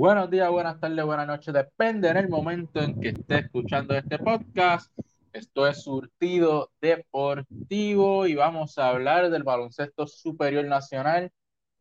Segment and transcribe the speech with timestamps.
[0.00, 4.18] Buenos días, buenas tardes, buenas noches, depende en el momento en que esté escuchando este
[4.18, 4.90] podcast.
[5.30, 11.30] Esto es Surtido Deportivo y vamos a hablar del baloncesto superior nacional,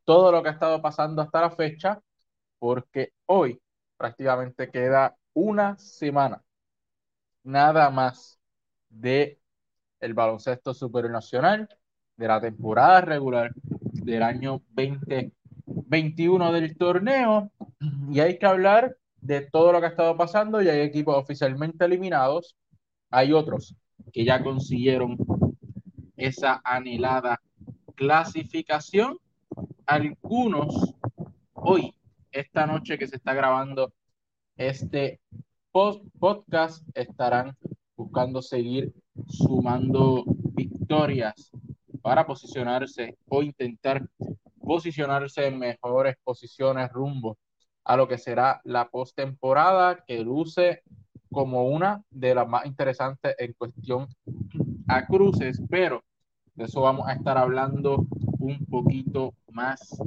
[0.04, 2.02] todo lo que ha estado pasando hasta la fecha,
[2.60, 3.62] porque hoy
[3.96, 6.44] prácticamente queda una semana
[7.44, 8.38] nada más
[8.90, 9.40] de
[10.02, 11.70] el baloncesto superior nacional
[12.18, 14.62] de la temporada regular del año
[15.90, 17.52] 2021 del torneo
[18.12, 21.84] y hay que hablar de todo lo que ha estado pasando y hay equipos oficialmente
[21.84, 22.56] eliminados,
[23.10, 23.76] hay otros
[24.14, 25.18] que ya consiguieron
[26.16, 27.42] esa anhelada
[27.96, 29.18] clasificación,
[29.88, 30.94] algunos
[31.54, 31.94] hoy,
[32.32, 33.92] esta noche que se está grabando
[34.56, 35.20] este
[35.72, 37.58] podcast, estarán
[37.96, 38.94] buscando seguir
[39.28, 41.52] sumando victorias
[42.02, 44.08] para posicionarse o intentar
[44.70, 47.40] posicionarse en mejores posiciones rumbo
[47.84, 50.84] a lo que será la postemporada que luce
[51.32, 54.08] como una de las más interesantes en cuestión
[54.88, 56.04] a cruces, pero
[56.54, 58.06] de eso vamos a estar hablando
[58.38, 60.00] un poquito más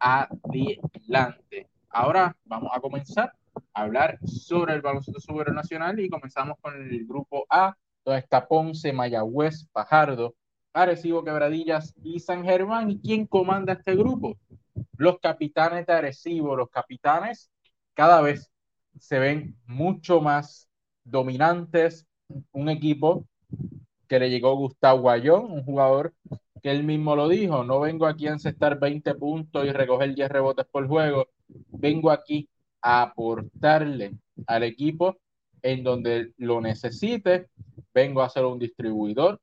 [0.00, 1.68] adelante.
[1.88, 3.32] Ahora vamos a comenzar
[3.72, 8.48] a hablar sobre el baloncesto superior nacional y comenzamos con el grupo A, donde está
[8.48, 10.34] Ponce, Mayagüez, Pajardo,
[10.72, 12.90] Arecibo, Quebradillas y San Germán.
[12.90, 14.36] ¿Y quién comanda este grupo?
[14.96, 17.50] Los capitanes de Arecibo, los capitanes
[17.94, 18.50] cada vez
[18.98, 20.68] se ven mucho más
[21.04, 22.06] dominantes.
[22.52, 23.26] Un equipo
[24.08, 26.14] que le llegó Gustavo Guayón, un jugador
[26.62, 30.30] que él mismo lo dijo, no vengo aquí a encestar 20 puntos y recoger 10
[30.30, 32.48] rebotes por juego, vengo aquí
[32.80, 34.12] a aportarle
[34.46, 35.16] al equipo
[35.60, 37.48] en donde lo necesite,
[37.92, 39.40] vengo a ser un distribuidor,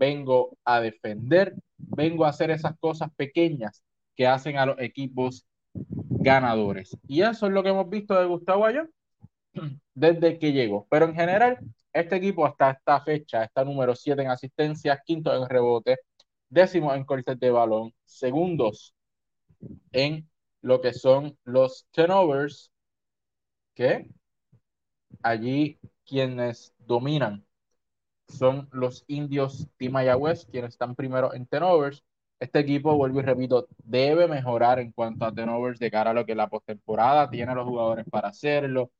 [0.00, 3.84] vengo a defender, vengo a hacer esas cosas pequeñas
[4.16, 6.96] que hacen a los equipos ganadores.
[7.06, 8.90] Y eso es lo que hemos visto de Gustavo Ayón
[9.94, 10.86] desde que llegó.
[10.90, 11.58] Pero en general,
[11.92, 15.98] este equipo hasta esta fecha está número 7 en asistencias, quinto en rebote,
[16.48, 18.94] décimo en cortes de balón, segundos
[19.92, 20.30] en
[20.62, 22.72] lo que son los turnovers,
[23.74, 24.08] que
[25.22, 27.44] allí quienes dominan
[28.30, 32.04] son los indios Mayagüez, quienes están primero en turnovers.
[32.38, 36.24] Este equipo, vuelvo y repito, debe mejorar en cuanto a turnovers de cara a lo
[36.24, 37.28] que la postemporada.
[37.30, 38.90] Tiene los jugadores para hacerlo.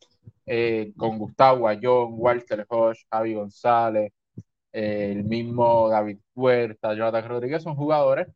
[0.47, 4.13] Eh, con Gustavo Ayón, Walter Hodge, Javi González,
[4.73, 8.29] eh, el mismo David Huerta, Jonathan Rodríguez, son jugadores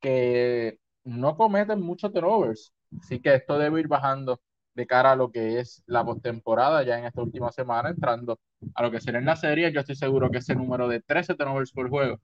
[0.00, 2.72] que no cometen muchos turnovers.
[3.00, 4.40] Así que esto debe ir bajando
[4.74, 8.38] de cara a lo que es la postemporada ya en esta última semana, entrando
[8.74, 9.72] a lo que será en la serie.
[9.72, 12.20] Yo estoy seguro que ese número de 13 turnovers por juego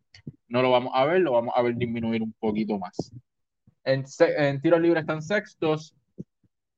[0.48, 3.12] no lo vamos a ver, lo vamos a ver disminuir un poquito más.
[3.84, 5.94] En, en tiros libres están sextos,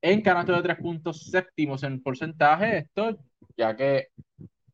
[0.01, 3.19] en canasto de tres puntos séptimos en porcentaje, esto
[3.57, 4.09] ya que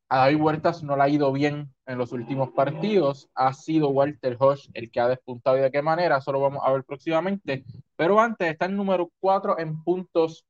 [0.09, 4.37] a David Huertas no le ha ido bien en los últimos partidos, ha sido Walter
[4.41, 7.65] Hodge el que ha despuntado y de qué manera, eso lo vamos a ver próximamente,
[7.95, 10.45] pero antes está el número 4 en puntos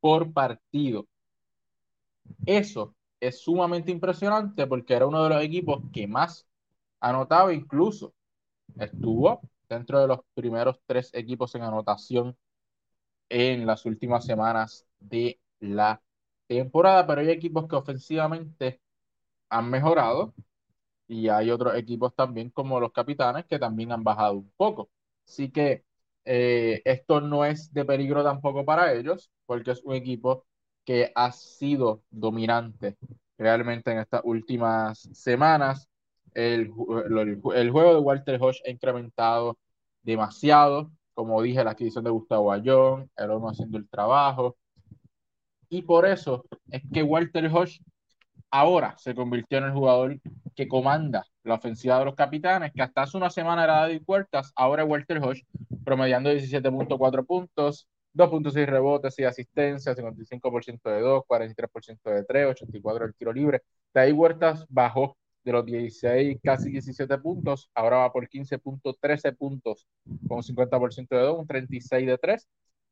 [0.00, 1.06] por partido.
[2.44, 2.94] Eso
[3.26, 6.46] es sumamente impresionante porque era uno de los equipos que más
[7.00, 8.14] anotaba, incluso
[8.78, 12.36] estuvo dentro de los primeros tres equipos en anotación
[13.28, 16.02] en las últimas semanas de la
[16.46, 18.80] temporada, pero hay equipos que ofensivamente
[19.50, 20.34] han mejorado
[21.08, 24.90] y hay otros equipos también como los capitanes que también han bajado un poco.
[25.26, 25.84] Así que
[26.24, 30.46] eh, esto no es de peligro tampoco para ellos, porque es un equipo
[30.84, 32.96] que ha sido dominante
[33.38, 35.88] realmente en estas últimas semanas.
[36.34, 36.72] El,
[37.54, 39.58] el, juego de Walter Hodge ha incrementado
[40.02, 40.90] demasiado.
[41.14, 44.56] Como dije, la adquisición de Gustavo Ayón, el uno haciendo el trabajo.
[45.68, 47.80] Y por eso es que Walter Hodge
[48.50, 50.20] ahora se convirtió en el jugador
[50.54, 54.52] que comanda la ofensiva de los capitanes, que hasta hace una semana era David Puertas,
[54.54, 55.44] ahora Walter Hodge,
[55.84, 63.14] promediando 17.4 puntos, 2.6 rebotes y asistencias, 55% de 2, 43% de 3, 84 del
[63.14, 63.62] tiro libre.
[63.92, 69.86] David Huertas bajó de los 16, casi 17 puntos, ahora va por 15.13 puntos,
[70.26, 72.48] con 50% de 2, un 36 de 3,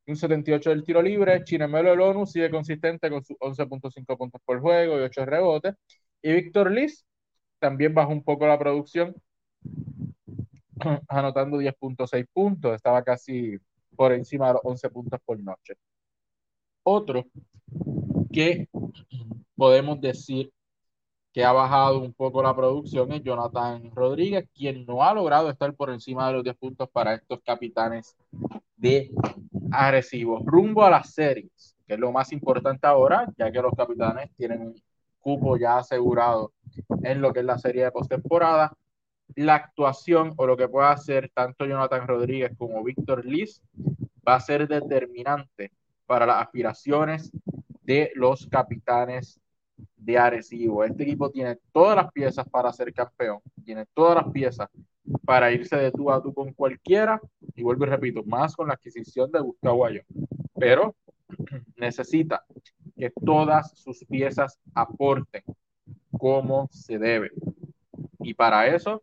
[0.07, 1.45] un 78 del tiro libre.
[1.45, 5.75] Chinemelo el ONU sigue consistente con sus 11.5 puntos por juego y 8 rebotes.
[6.23, 7.05] Y Víctor Liz
[7.59, 9.15] también bajó un poco la producción,
[11.09, 12.75] anotando 10.6 puntos.
[12.75, 13.59] Estaba casi
[13.97, 15.75] por encima de los 11 puntos por noche.
[16.85, 17.25] Otro
[18.33, 18.69] que
[19.57, 20.53] podemos decir
[21.33, 25.75] que ha bajado un poco la producción es Jonathan Rodríguez, quien no ha logrado estar
[25.75, 28.17] por encima de los 10 puntos para estos capitanes
[28.77, 29.11] de
[29.71, 34.31] Arecibo, rumbo a las series, que es lo más importante ahora, ya que los capitanes
[34.37, 34.83] tienen un
[35.21, 36.53] cupo ya asegurado
[37.03, 38.77] en lo que es la serie de postemporada.
[39.35, 43.63] La actuación o lo que pueda hacer tanto Jonathan Rodríguez como Víctor Liz
[44.27, 45.73] va a ser determinante
[46.07, 47.33] para las aspiraciones
[47.83, 49.41] de los capitanes
[49.97, 50.85] de Arecibo.
[50.85, 54.69] Este equipo tiene todas las piezas para ser campeón, tiene todas las piezas
[55.25, 57.21] para irse de tú a tú con cualquiera,
[57.55, 60.05] y vuelvo y repito, más con la adquisición de Gustavo Ayón.
[60.55, 60.95] Pero
[61.77, 62.45] necesita
[62.97, 65.43] que todas sus piezas aporten
[66.17, 67.31] como se debe.
[68.23, 69.03] Y para eso,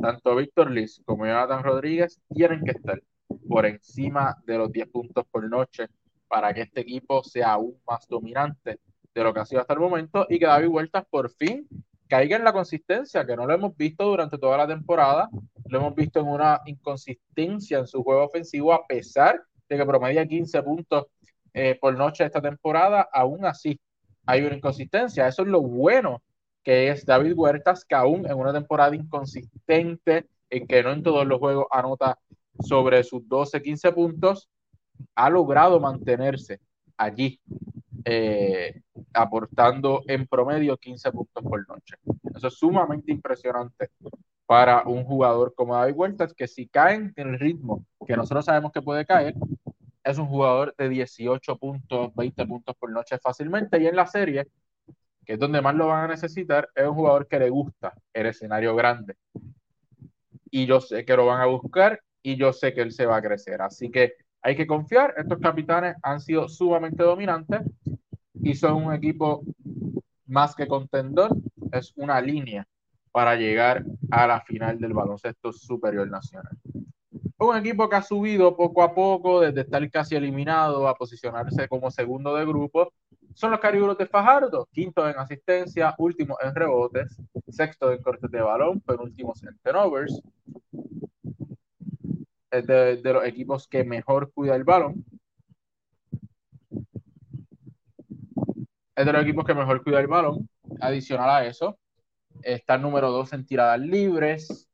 [0.00, 3.02] tanto Víctor Liz como Jonathan Rodríguez tienen que estar
[3.48, 5.86] por encima de los 10 puntos por noche
[6.28, 8.80] para que este equipo sea aún más dominante
[9.14, 11.66] de lo que ha sido hasta el momento y que David Vueltas por fin
[12.08, 15.28] caiga en la consistencia, que no lo hemos visto durante toda la temporada,
[15.66, 20.26] lo hemos visto en una inconsistencia en su juego ofensivo, a pesar de que promedia
[20.26, 21.06] 15 puntos
[21.52, 23.78] eh, por noche esta temporada, aún así
[24.24, 25.26] hay una inconsistencia.
[25.26, 26.22] Eso es lo bueno
[26.62, 31.26] que es David Huertas, que aún en una temporada inconsistente, en que no en todos
[31.26, 32.18] los juegos anota
[32.60, 34.48] sobre sus 12, 15 puntos,
[35.14, 36.60] ha logrado mantenerse
[36.96, 37.40] allí
[38.04, 38.80] eh,
[39.12, 41.96] aportando en promedio 15 puntos por noche.
[42.34, 43.90] Eso es sumamente impresionante
[44.46, 48.72] para un jugador como David Huertas, que si caen en el ritmo que nosotros sabemos
[48.72, 49.34] que puede caer,
[50.02, 53.80] es un jugador de 18 puntos, 20 puntos por noche fácilmente.
[53.80, 54.46] Y en la serie,
[55.28, 58.24] que es donde más lo van a necesitar, es un jugador que le gusta el
[58.24, 59.14] escenario grande.
[60.50, 63.18] Y yo sé que lo van a buscar y yo sé que él se va
[63.18, 63.60] a crecer.
[63.60, 65.12] Así que hay que confiar.
[65.18, 67.60] Estos capitanes han sido sumamente dominantes
[68.40, 69.42] y son un equipo
[70.24, 71.36] más que contendor.
[71.72, 72.66] Es una línea
[73.12, 76.56] para llegar a la final del baloncesto superior nacional.
[77.36, 81.90] Un equipo que ha subido poco a poco desde estar casi eliminado a posicionarse como
[81.90, 82.94] segundo de grupo
[83.34, 88.40] son los Cariburos de Fajardo, quinto en asistencia, último en rebotes, sexto en cortes de
[88.40, 90.20] balón, penúltimos en turnovers,
[92.50, 95.04] es de, los equipos que mejor cuida el balón.
[98.96, 100.48] Es de los equipos que mejor cuida el balón.
[100.80, 101.78] Adicional a eso,
[102.42, 104.68] está el número 2 en tiradas libres,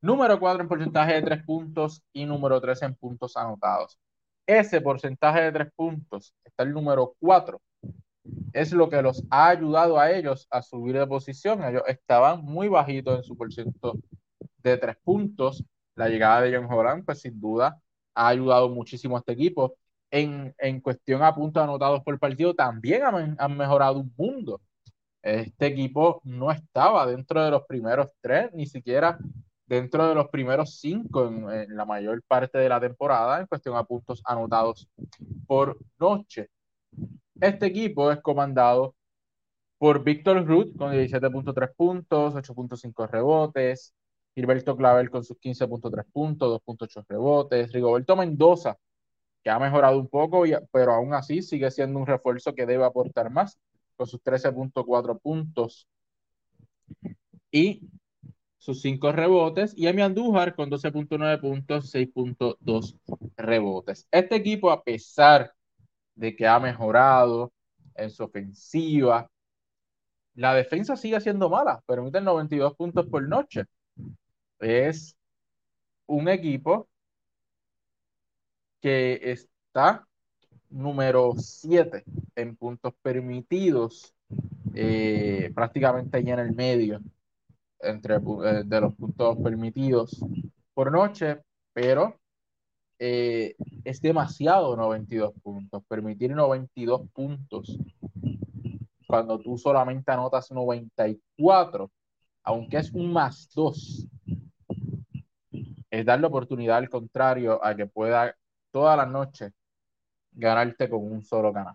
[0.00, 3.98] número 4 en porcentaje de 3 puntos y número 3 en puntos anotados.
[4.46, 7.60] Ese porcentaje de 3 puntos está el número 4.
[8.52, 11.62] Es lo que los ha ayudado a ellos a subir de posición.
[11.64, 13.98] Ellos estaban muy bajitos en su porcentaje
[14.62, 15.64] de 3 puntos
[15.96, 17.80] la llegada de John Horan, pues sin duda
[18.14, 19.76] ha ayudado muchísimo a este equipo.
[20.10, 24.60] En, cuestión a puntos anotados por partido, también han, mejorado un mundo.
[25.22, 29.18] Este equipo no estaba dentro de los primeros tres, ni siquiera
[29.66, 33.84] dentro de los primeros cinco en, la mayor parte de la temporada en cuestión a
[33.84, 34.88] puntos anotados
[35.46, 36.48] por noche.
[37.40, 38.94] Este equipo es comandado
[39.78, 43.92] por Víctor Ruth con 17.3 puntos, 8.5 rebotes,
[44.34, 47.72] Gilberto Clavel con sus 15.3 puntos, 2.8 rebotes.
[47.72, 48.78] Rigoberto Mendoza,
[49.42, 53.30] que ha mejorado un poco, pero aún así sigue siendo un refuerzo que debe aportar
[53.30, 53.58] más,
[53.96, 55.88] con sus 13.4 puntos
[57.50, 57.88] y
[58.58, 59.74] sus 5 rebotes.
[59.76, 62.96] Y Emi Andújar con 12.9 puntos, 6.2
[63.36, 64.08] rebotes.
[64.10, 65.52] Este equipo, a pesar
[66.14, 67.52] de que ha mejorado
[67.94, 69.30] en su ofensiva,
[70.34, 73.64] la defensa sigue siendo mala, permite 92 puntos por noche.
[74.58, 75.16] Es
[76.06, 76.88] un equipo
[78.80, 80.06] que está
[80.70, 82.04] número 7
[82.34, 84.14] en puntos permitidos,
[84.74, 87.00] eh, prácticamente ahí en el medio
[87.80, 90.18] entre eh, de los puntos permitidos
[90.74, 91.42] por noche,
[91.72, 92.18] pero
[93.06, 95.82] eh, es demasiado 92 puntos.
[95.86, 97.78] Permitir 92 puntos
[99.06, 101.90] cuando tú solamente anotas 94,
[102.44, 104.08] aunque es un más 2,
[105.90, 108.34] es darle oportunidad al contrario a que pueda
[108.70, 109.50] toda la noche
[110.32, 111.74] ganarte con un solo canal.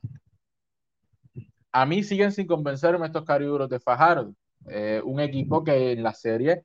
[1.72, 4.34] A mí siguen sin convencerme estos cariburos de Fajardo.
[4.68, 6.64] Eh, un equipo que en la serie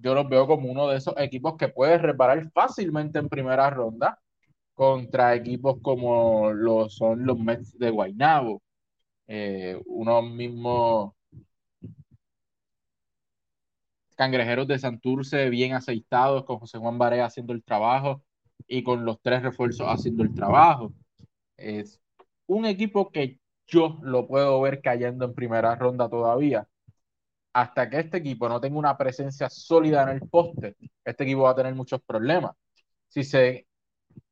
[0.00, 4.18] yo los veo como uno de esos equipos que puede reparar fácilmente en primera ronda
[4.74, 8.62] contra equipos como lo son los Mets de Guaynabo.
[9.26, 11.16] Eh, uno mismo
[14.16, 18.22] cangrejeros de Santurce bien aceitados, con José Juan Barea haciendo el trabajo
[18.66, 20.92] y con los tres refuerzos haciendo el trabajo.
[21.56, 22.00] Es
[22.46, 26.68] un equipo que yo lo puedo ver cayendo en primera ronda todavía.
[27.54, 31.50] Hasta que este equipo no tenga una presencia sólida en el poste, este equipo va
[31.50, 32.52] a tener muchos problemas.
[33.08, 33.66] Si se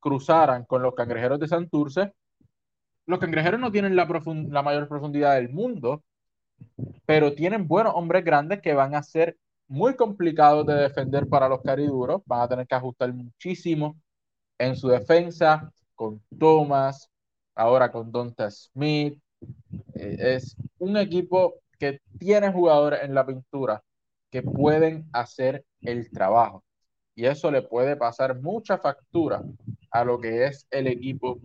[0.00, 2.12] cruzaran con los cangrejeros de Santurce.
[3.06, 4.06] Los cangrejeros no tienen la,
[4.62, 6.02] mayor profundidad del mundo,
[7.06, 9.36] pero tienen buenos hombres grandes que van a ser
[9.68, 12.22] muy complicados de defender para los cariduros.
[12.26, 13.96] Van a tener que ajustar muchísimo
[14.58, 17.10] en su defensa con Thomas,
[17.54, 19.20] ahora con Donta Smith.
[19.94, 23.82] Eh, es un equipo que tiene jugadores en la pintura
[24.30, 26.62] que pueden hacer el trabajo.
[27.16, 29.42] Y eso le puede pasar mucha factura
[29.90, 31.40] a lo que es el equipo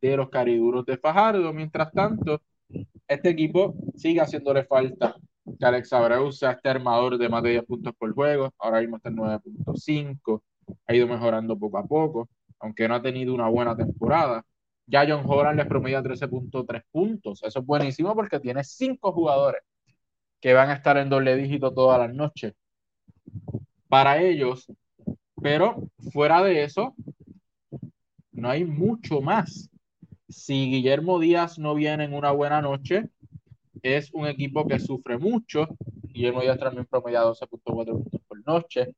[0.00, 1.52] de los cariduros de Fajardo.
[1.52, 2.40] Mientras tanto,
[3.06, 5.14] este equipo sigue haciéndole falta
[5.58, 8.50] que Alex Abreu sea este armador de más de 10 puntos por juego.
[8.58, 10.42] Ahora mismo está en 9.5.
[10.86, 12.30] Ha ido mejorando poco a poco,
[12.60, 14.42] aunque no ha tenido una buena temporada.
[14.86, 17.42] Ya John Horan les promedia 13.3 puntos.
[17.42, 19.60] Eso es buenísimo porque tiene 5 jugadores
[20.42, 22.52] que van a estar en doble dígito todas las noches.
[23.88, 24.66] Para ellos,
[25.40, 26.94] pero fuera de eso,
[28.32, 29.70] no hay mucho más.
[30.28, 33.08] Si Guillermo Díaz no viene en una buena noche,
[33.82, 35.68] es un equipo que sufre mucho.
[36.02, 38.94] Guillermo Díaz también promedia 12.4 puntos por noche.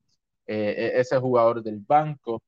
[0.46, 2.42] Eh, e-, ese jugador del banco.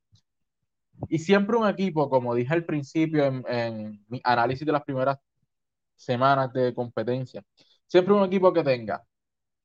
[1.08, 5.18] Y siempre un equipo, como dije al principio en, en mi análisis de las primeras
[5.94, 7.42] semanas de competencia,
[7.86, 9.02] siempre un equipo que tenga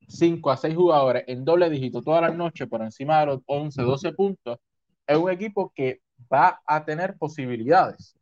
[0.08, 3.82] 5 a 6 jugadores en doble dígito todas las noches por encima de los 11,
[3.82, 4.60] 12 puntos,
[5.08, 6.02] es un equipo que
[6.32, 8.16] va a tener posibilidades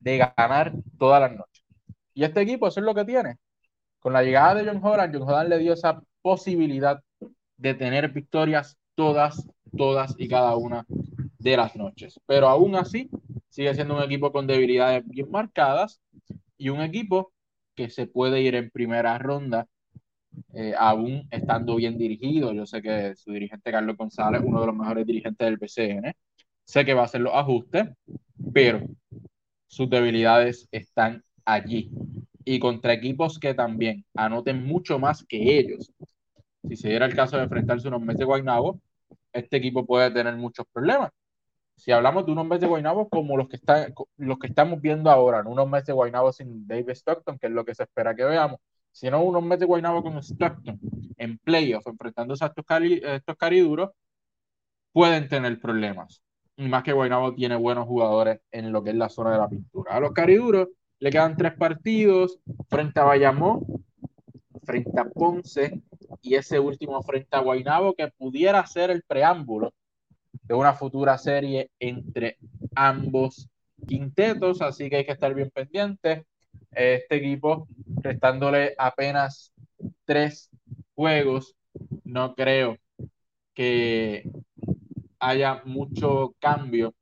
[0.00, 1.64] de ganar todas las noches.
[2.14, 3.36] Y este equipo, eso es lo que tiene.
[3.98, 7.02] Con la llegada de John Holland, John Holland le dio esa posibilidad
[7.56, 9.46] de tener victorias todas,
[9.76, 10.86] todas y cada una
[11.38, 12.18] de las noches.
[12.26, 13.10] Pero aún así,
[13.48, 16.00] sigue siendo un equipo con debilidades bien marcadas
[16.56, 17.32] y un equipo
[17.80, 19.66] que se puede ir en primera ronda
[20.52, 22.52] eh, aún estando bien dirigido.
[22.52, 26.14] Yo sé que su dirigente Carlos González, uno de los mejores dirigentes del PCN,
[26.64, 27.88] sé que va a hacer los ajustes,
[28.52, 28.82] pero
[29.66, 31.90] sus debilidades están allí.
[32.44, 35.90] Y contra equipos que también anoten mucho más que ellos.
[36.68, 38.78] Si se diera el caso de enfrentarse a unos meses de Guaynabo,
[39.32, 41.10] este equipo puede tener muchos problemas.
[41.80, 45.10] Si hablamos de unos meses de Guaynabo como los que, están, los que estamos viendo
[45.10, 48.22] ahora, unos meses de Guaynabo sin David Stockton, que es lo que se espera que
[48.22, 48.60] veamos,
[48.92, 50.78] si no unos meses de Guaynabo con Stockton
[51.16, 52.66] en playoff, enfrentándose a estos,
[53.02, 53.92] estos cariduros,
[54.92, 56.22] pueden tener problemas.
[56.56, 59.48] Y más que Guaynabo tiene buenos jugadores en lo que es la zona de la
[59.48, 59.94] pintura.
[59.94, 60.68] A los cariduros
[60.98, 63.64] le quedan tres partidos frente a Bayamón,
[64.64, 65.80] frente a Ponce
[66.20, 69.72] y ese último frente a Guaynabo que pudiera ser el preámbulo
[70.50, 72.36] de una futura serie entre
[72.74, 73.48] ambos
[73.86, 76.24] quintetos, así que hay que estar bien pendientes.
[76.72, 77.68] Este equipo,
[78.02, 79.52] restándole apenas
[80.04, 80.50] tres
[80.96, 81.54] juegos,
[82.02, 82.76] no creo
[83.54, 84.28] que
[85.20, 86.96] haya mucho cambio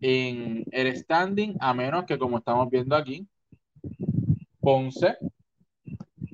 [0.00, 3.28] en el standing, a menos que como estamos viendo aquí,
[4.58, 5.16] Ponce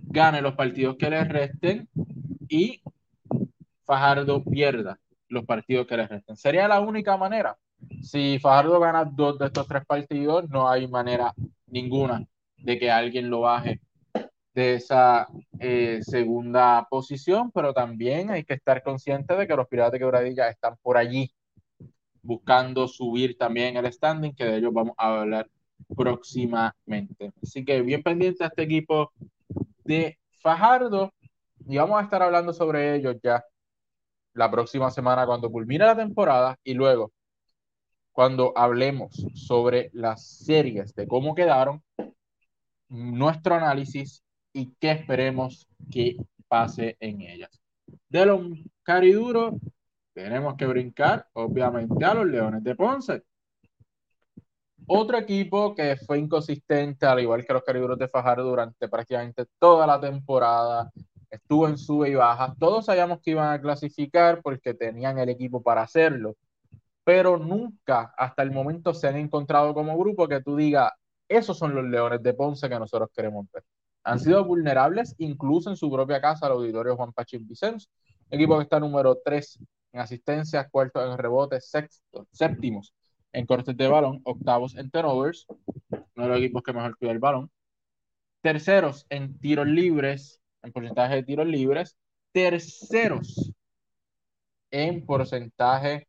[0.06, 1.86] gane los partidos que le resten
[2.48, 2.80] y
[3.84, 4.98] Fajardo pierda
[5.34, 6.36] los partidos que le resten.
[6.36, 7.56] Sería la única manera.
[8.02, 11.32] Si Fajardo gana dos de estos tres partidos, no hay manera
[11.66, 12.24] ninguna
[12.56, 13.80] de que alguien lo baje
[14.54, 19.92] de esa eh, segunda posición, pero también hay que estar consciente de que los Piratas
[19.92, 21.30] de Quebradilla están por allí
[22.22, 25.48] buscando subir también el standing, que de ellos vamos a hablar
[25.94, 27.32] próximamente.
[27.42, 29.12] Así que bien pendiente a este equipo
[29.84, 31.12] de Fajardo
[31.66, 33.44] y vamos a estar hablando sobre ellos ya
[34.34, 37.12] la próxima semana cuando culmine la temporada y luego
[38.12, 41.82] cuando hablemos sobre las series de cómo quedaron
[42.88, 44.22] nuestro análisis
[44.52, 47.60] y qué esperemos que pase en ellas.
[48.08, 48.42] De los
[48.84, 49.54] cariduros,
[50.12, 53.22] tenemos que brincar, obviamente, a los Leones de Ponce.
[54.86, 59.88] Otro equipo que fue inconsistente, al igual que los cariduros de Fajardo, durante prácticamente toda
[59.88, 60.92] la temporada,
[61.34, 62.54] estuvo en sube y baja.
[62.58, 66.36] Todos sabíamos que iban a clasificar porque tenían el equipo para hacerlo,
[67.04, 70.92] pero nunca hasta el momento se han encontrado como grupo que tú digas,
[71.28, 73.64] esos son los Leones de Ponce que nosotros queremos ver.
[74.04, 77.88] Han sido vulnerables incluso en su propia casa, el auditorio Juan Pachín Vicens,
[78.30, 79.58] equipo que está número 3
[79.92, 82.94] en asistencias, cuarto en rebotes, sexto, séptimos
[83.32, 85.46] en cortes de balón, octavos en turnovers,
[85.88, 87.50] uno de los equipos que mejor cuida el balón,
[88.42, 91.96] terceros en tiros libres, en porcentaje de tiros libres,
[92.32, 93.52] terceros
[94.70, 96.08] en porcentaje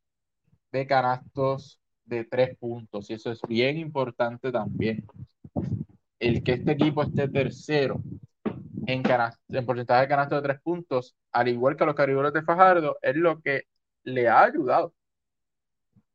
[0.71, 5.05] de canastos de tres puntos, y eso es bien importante también.
[6.19, 8.01] El que este equipo esté tercero
[8.87, 9.03] en,
[9.49, 13.15] en porcentaje de canastos de tres puntos, al igual que los cariberos de Fajardo, es
[13.15, 13.63] lo que
[14.03, 14.93] le ha ayudado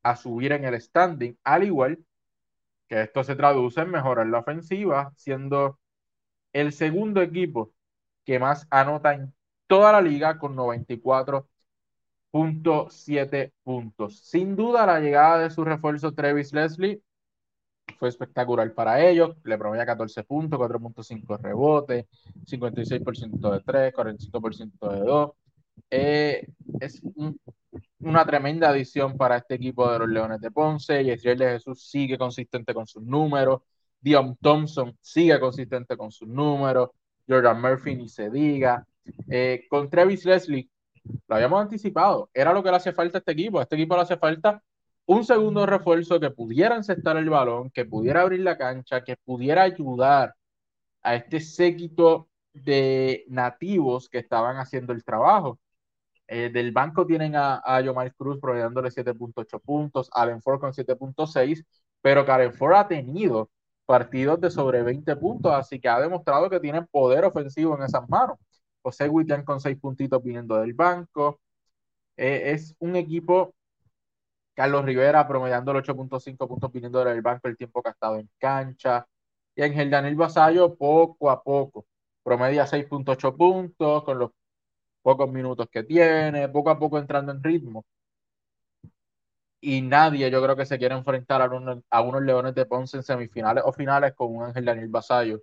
[0.02, 1.98] a subir en el standing, al igual
[2.88, 5.78] que esto se traduce en mejorar la ofensiva, siendo
[6.52, 7.72] el segundo equipo
[8.30, 9.34] que más anota en
[9.66, 14.20] toda la liga con 94.7 puntos.
[14.20, 17.02] Sin duda, la llegada de su refuerzo Travis Leslie
[17.98, 19.36] fue espectacular para ellos.
[19.42, 22.06] Le promedia 14 puntos, 4.5 rebotes,
[22.44, 25.30] 56% de 3, 45% de 2.
[25.90, 26.46] Eh,
[26.78, 27.02] es
[27.98, 31.02] una tremenda adición para este equipo de los Leones de Ponce.
[31.02, 33.62] Y Israel de Jesús sigue consistente con sus números.
[34.00, 36.90] Dion Thompson sigue consistente con sus números.
[37.30, 38.86] Jordan Murphy ni se diga.
[39.28, 40.68] Eh, con Travis Leslie,
[41.28, 42.30] lo habíamos anticipado.
[42.34, 43.58] Era lo que le hace falta a este equipo.
[43.58, 44.62] A este equipo le hace falta
[45.06, 49.62] un segundo refuerzo que pudiera encestar el balón, que pudiera abrir la cancha, que pudiera
[49.62, 50.34] ayudar
[51.02, 55.58] a este séquito de nativos que estaban haciendo el trabajo.
[56.28, 61.64] Eh, del banco tienen a, a Cruz proveyéndole 7.8 puntos, Allen Ford con 7.6,
[62.00, 63.50] pero Karen Ford ha tenido
[63.90, 68.08] partidos de sobre 20 puntos, así que ha demostrado que tienen poder ofensivo en esas
[68.08, 68.38] manos.
[68.82, 71.40] José Wittian con 6 puntitos viniendo del banco.
[72.16, 73.52] Eh, es un equipo,
[74.54, 79.06] Carlos Rivera promediando 8.5 puntos viniendo del banco el tiempo que ha estado en cancha.
[79.56, 81.84] Y Ángel Daniel Basayo poco a poco
[82.22, 84.30] promedia 6.8 puntos con los
[85.02, 87.84] pocos minutos que tiene, poco a poco entrando en ritmo.
[89.60, 91.50] Y nadie, yo creo que se quiere enfrentar a,
[91.90, 95.42] a unos Leones de Ponce en semifinales o finales con un Ángel Daniel Basayo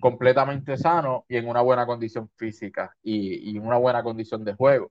[0.00, 4.90] completamente sano y en una buena condición física y, y una buena condición de juego.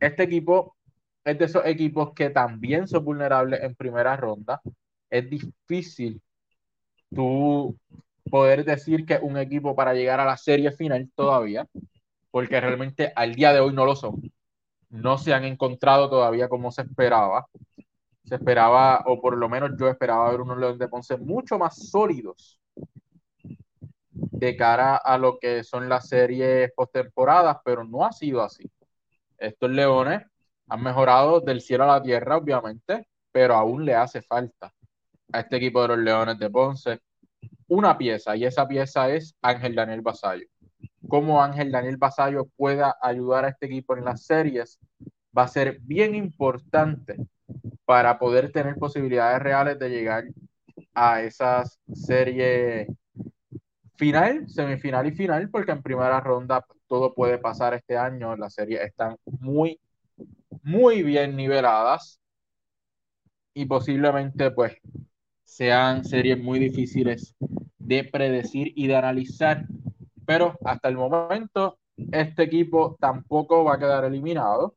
[0.00, 0.76] Este equipo
[1.24, 4.60] es de esos equipos que también son vulnerables en primera ronda.
[5.10, 6.20] Es difícil
[7.14, 7.76] tú
[8.30, 11.66] poder decir que un equipo para llegar a la serie final todavía,
[12.30, 14.22] porque realmente al día de hoy no lo son.
[14.94, 17.48] No se han encontrado todavía como se esperaba.
[18.24, 21.90] Se esperaba, o por lo menos yo esperaba ver unos Leones de Ponce mucho más
[21.90, 22.60] sólidos
[24.12, 28.70] de cara a lo que son las series postemporadas, pero no ha sido así.
[29.36, 30.22] Estos Leones
[30.68, 34.72] han mejorado del cielo a la tierra, obviamente, pero aún le hace falta
[35.32, 37.00] a este equipo de los Leones de Ponce
[37.66, 40.46] una pieza, y esa pieza es Ángel Daniel Basayo
[41.08, 44.78] cómo Ángel Daniel Basayo pueda ayudar a este equipo en las series
[45.36, 47.16] va a ser bien importante
[47.84, 50.24] para poder tener posibilidades reales de llegar
[50.94, 52.88] a esas series
[53.96, 58.36] final, semifinal y final, porque en primera ronda todo puede pasar este año.
[58.36, 59.80] Las series están muy,
[60.62, 62.20] muy bien niveladas
[63.54, 64.76] y posiblemente pues
[65.44, 67.34] sean series muy difíciles
[67.78, 69.66] de predecir y de analizar
[70.26, 71.78] pero hasta el momento
[72.12, 74.74] este equipo tampoco va a quedar eliminado.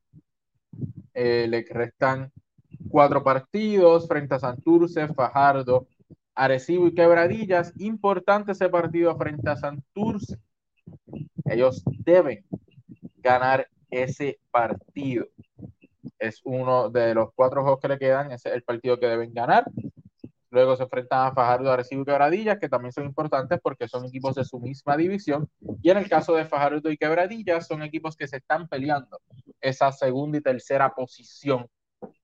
[1.14, 2.32] Eh, le restan
[2.90, 5.88] cuatro partidos frente a Santurce, Fajardo,
[6.36, 7.74] Arecibo y Quebradillas.
[7.78, 10.38] Importante ese partido frente a Santurce.
[11.46, 12.46] Ellos deben
[13.18, 15.26] ganar ese partido.
[16.20, 19.34] Es uno de los cuatro juegos que le quedan, ese es el partido que deben
[19.34, 19.66] ganar.
[20.50, 24.36] Luego se enfrentan a Fajardo, Arecibo y Quebradillas, que también son importantes porque son equipos
[24.36, 25.50] de su misma división.
[25.82, 29.20] Y en el caso de Fajardo y Quebradillas, son equipos que se están peleando
[29.62, 31.68] esa segunda y tercera posición.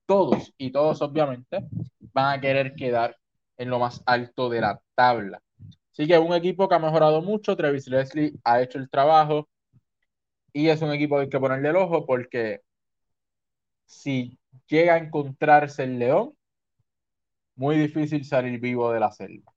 [0.06, 1.66] Todos y todos, obviamente,
[2.14, 3.18] van a querer quedar
[3.58, 5.42] en lo más alto de la tabla.
[5.92, 7.56] Así que un equipo que ha mejorado mucho.
[7.56, 9.48] Travis Leslie ha hecho el trabajo
[10.52, 12.62] y es un equipo que hay que ponerle el ojo porque
[13.86, 16.36] si llega a encontrarse el León,
[17.56, 19.54] muy difícil salir vivo de la selva.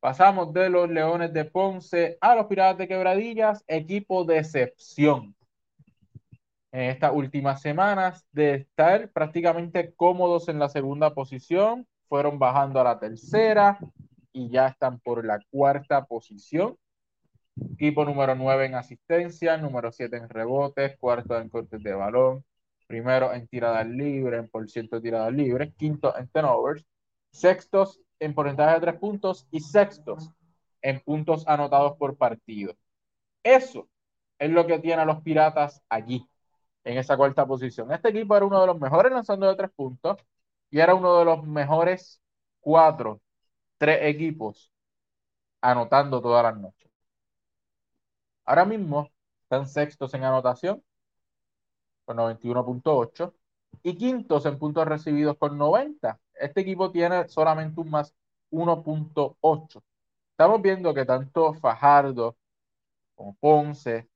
[0.00, 5.34] Pasamos de los Leones de Ponce a los Piratas de Quebradillas, equipo de excepción.
[6.70, 12.84] En estas últimas semanas de estar prácticamente cómodos en la segunda posición, fueron bajando a
[12.84, 13.78] la tercera
[14.32, 16.76] y ya están por la cuarta posición.
[17.74, 22.44] Equipo número 9 en asistencia, número 7 en rebotes, cuarto en cortes de balón,
[22.86, 26.84] primero en tiradas libres, en por ciento tiradas libres, quinto en turnovers,
[27.30, 30.30] sextos en porcentaje de tres puntos y sextos
[30.82, 32.74] en puntos anotados por partido.
[33.42, 33.88] Eso
[34.38, 36.26] es lo que tiene a los Piratas allí,
[36.84, 37.92] en esa cuarta posición.
[37.92, 40.16] Este equipo era uno de los mejores lanzando de tres puntos
[40.70, 42.20] y era uno de los mejores
[42.60, 43.20] cuatro,
[43.78, 44.72] tres equipos
[45.60, 46.90] anotando todas las noches.
[48.44, 49.10] Ahora mismo
[49.42, 50.82] están sextos en anotación
[52.04, 53.34] con 91.8
[53.82, 58.14] y quintos en puntos recibidos con 90 este equipo tiene solamente un más
[58.50, 59.82] 1.8.
[60.32, 62.36] Estamos viendo que tanto Fajardo
[63.16, 64.08] como Ponce,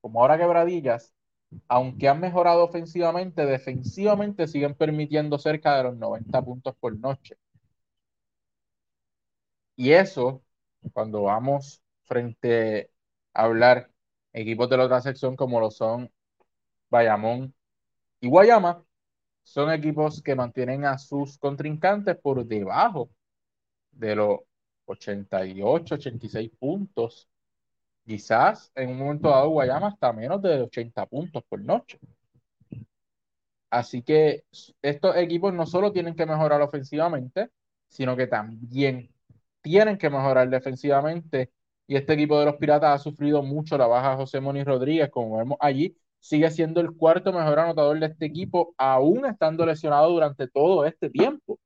[0.00, 1.14] como ahora Quebradillas,
[1.68, 7.36] aunque han mejorado ofensivamente, defensivamente siguen permitiendo cerca de los 90 puntos por noche.
[9.76, 10.42] Y eso,
[10.92, 12.90] cuando vamos frente
[13.34, 13.90] a hablar
[14.32, 16.12] equipos de la otra sección como lo son
[16.90, 17.54] Bayamón
[18.20, 18.84] y Guayama,
[19.42, 23.10] son equipos que mantienen a sus contrincantes por debajo
[23.92, 24.40] de los
[24.86, 27.28] 88, 86 puntos.
[28.06, 31.98] Quizás en un momento dado Guayama hasta menos de 80 puntos por noche.
[33.70, 34.44] Así que
[34.82, 37.50] estos equipos no solo tienen que mejorar ofensivamente,
[37.88, 39.10] sino que también
[39.62, 41.52] tienen que mejorar defensivamente.
[41.86, 45.10] Y este equipo de los Piratas ha sufrido mucho la baja de José Moni Rodríguez,
[45.10, 45.96] como vemos allí.
[46.20, 51.10] Sigue siendo el cuarto mejor anotador de este equipo, aún estando lesionado durante todo este
[51.10, 51.58] tiempo.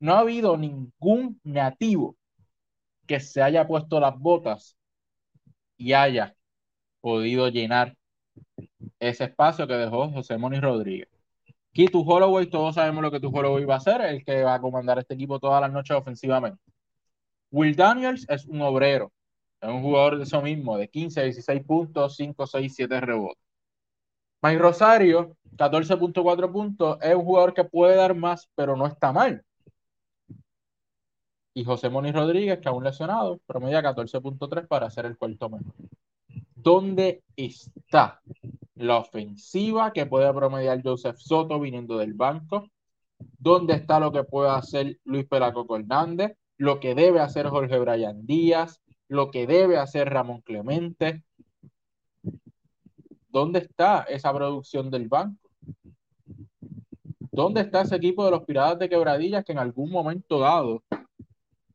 [0.00, 2.16] No ha habido ningún nativo
[3.06, 4.76] que se haya puesto las botas
[5.76, 6.34] y haya
[7.00, 7.96] podido llenar
[8.98, 11.08] ese espacio que dejó José Moni Rodríguez.
[11.72, 14.60] Kitu Holloway, todos sabemos lo que tu Holloway va a hacer, el que va a
[14.60, 16.60] comandar este equipo todas las noches ofensivamente.
[17.50, 19.12] Will Daniels es un obrero,
[19.60, 23.49] es un jugador de eso mismo, de 15 a 16 puntos, 5, 6, 7 rebotes.
[24.42, 29.44] Mike Rosario, 14.4 puntos, es un jugador que puede dar más, pero no está mal.
[31.52, 35.74] Y José Moni Rodríguez, que aún lesionado, promedia 14.3 para ser el cuarto mejor.
[36.54, 38.20] ¿Dónde está
[38.76, 42.68] la ofensiva que puede promediar Joseph Soto viniendo del banco?
[43.38, 46.36] ¿Dónde está lo que puede hacer Luis Pelaco Hernández?
[46.60, 51.24] lo que debe hacer Jorge Brian Díaz, lo que debe hacer Ramón Clemente.
[53.30, 55.48] ¿Dónde está esa producción del banco?
[57.32, 60.82] ¿Dónde está ese equipo de los Piratas de Quebradillas que en algún momento dado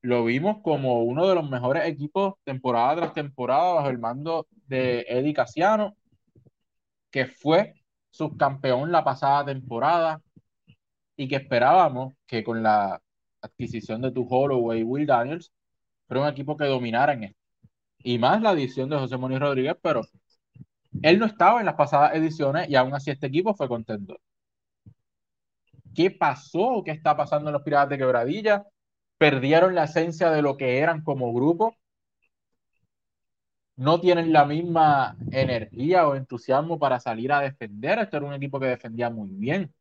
[0.02, 5.06] lo vimos como uno de los mejores equipos temporada tras temporada bajo el mando de
[5.08, 5.96] Eddie Casiano,
[7.10, 7.74] que fue
[8.12, 10.22] subcampeón la pasada temporada
[11.18, 13.02] y que esperábamos que con la
[13.42, 15.52] adquisición de tu Holloway y Will Daniels,
[16.08, 17.40] fue un equipo que dominara en esto.
[18.00, 20.02] Y más la adición de José Moniz Rodríguez, pero
[21.04, 24.18] él no estaba en las pasadas ediciones y aún así este equipo fue contento.
[25.96, 26.84] ¿Qué pasó?
[26.84, 28.66] ¿Qué está pasando en los Piratas de Quebradilla?
[29.18, 31.76] ¿Perdieron la esencia de lo que eran como grupo?
[33.78, 38.00] ¿No tienen la misma energía o entusiasmo para salir a defender?
[38.00, 39.74] Este era un equipo que defendía muy bien.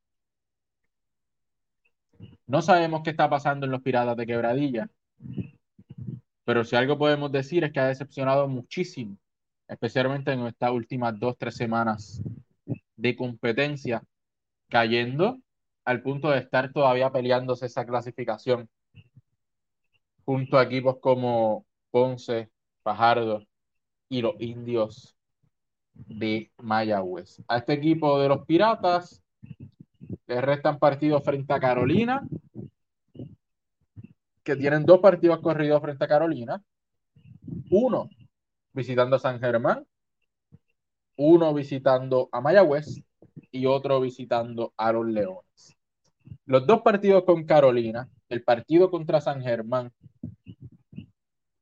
[2.47, 4.89] No sabemos qué está pasando en los Piratas de Quebradilla,
[6.45, 9.17] pero si algo podemos decir es que ha decepcionado muchísimo,
[9.69, 12.23] especialmente en estas últimas dos, tres semanas
[12.97, 14.03] de competencia,
[14.69, 15.39] cayendo
[15.85, 18.69] al punto de estar todavía peleándose esa clasificación
[20.25, 22.51] junto a equipos como Ponce,
[22.83, 23.47] Fajardo
[24.09, 25.17] y los indios
[25.95, 27.43] de Mayagüez.
[27.49, 29.23] A este equipo de los Piratas
[30.27, 32.27] le restan partidos frente a Carolina,
[34.43, 36.63] que tienen dos partidos corridos frente a Carolina.
[37.71, 38.09] Uno
[38.75, 39.87] visitando a San Germán,
[41.17, 43.03] uno visitando a Mayagüez
[43.51, 45.77] y otro visitando a los Leones.
[46.45, 49.93] Los dos partidos con Carolina, el partido contra San Germán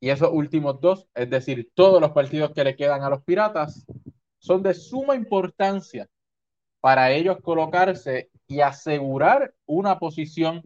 [0.00, 3.86] y esos últimos dos, es decir, todos los partidos que le quedan a los Piratas,
[4.38, 6.08] son de suma importancia
[6.80, 10.62] para ellos colocarse y asegurar una posición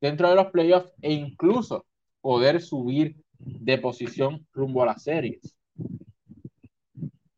[0.00, 1.86] dentro de los playoffs e incluso
[2.20, 5.53] poder subir de posición rumbo a las series.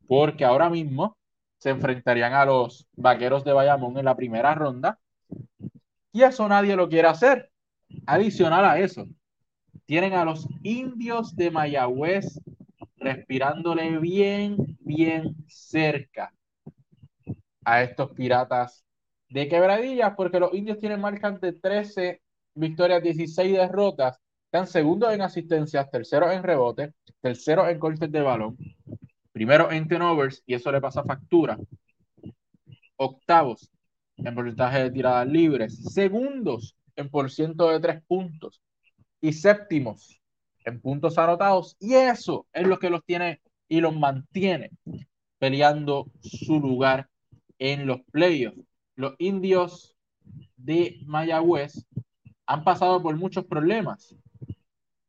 [0.07, 1.17] Porque ahora mismo
[1.57, 4.99] se enfrentarían a los vaqueros de Bayamón en la primera ronda
[6.11, 7.51] y eso nadie lo quiere hacer.
[8.05, 9.07] Adicional a eso,
[9.85, 12.39] tienen a los indios de Mayagüez
[12.97, 16.33] respirándole bien, bien cerca
[17.63, 18.83] a estos piratas
[19.29, 22.21] de quebradillas, porque los indios tienen marcas de 13
[22.55, 28.57] victorias, 16 derrotas, están segundos en asistencias, terceros en rebote, terceros en cortes de balón,
[29.37, 31.59] primero en turnovers, y eso le pasa factura,
[32.95, 33.69] octavos
[34.15, 38.63] en porcentaje de tiradas libres, segundos en por ciento de tres puntos
[39.21, 40.19] y séptimos
[40.65, 44.71] en puntos anotados, y eso es lo que los tiene y los mantiene
[45.37, 47.07] peleando su lugar
[47.59, 48.59] en los playoffs.
[48.95, 49.95] Los indios
[50.55, 51.85] de Mayagüez
[52.47, 54.15] han pasado por muchos problemas.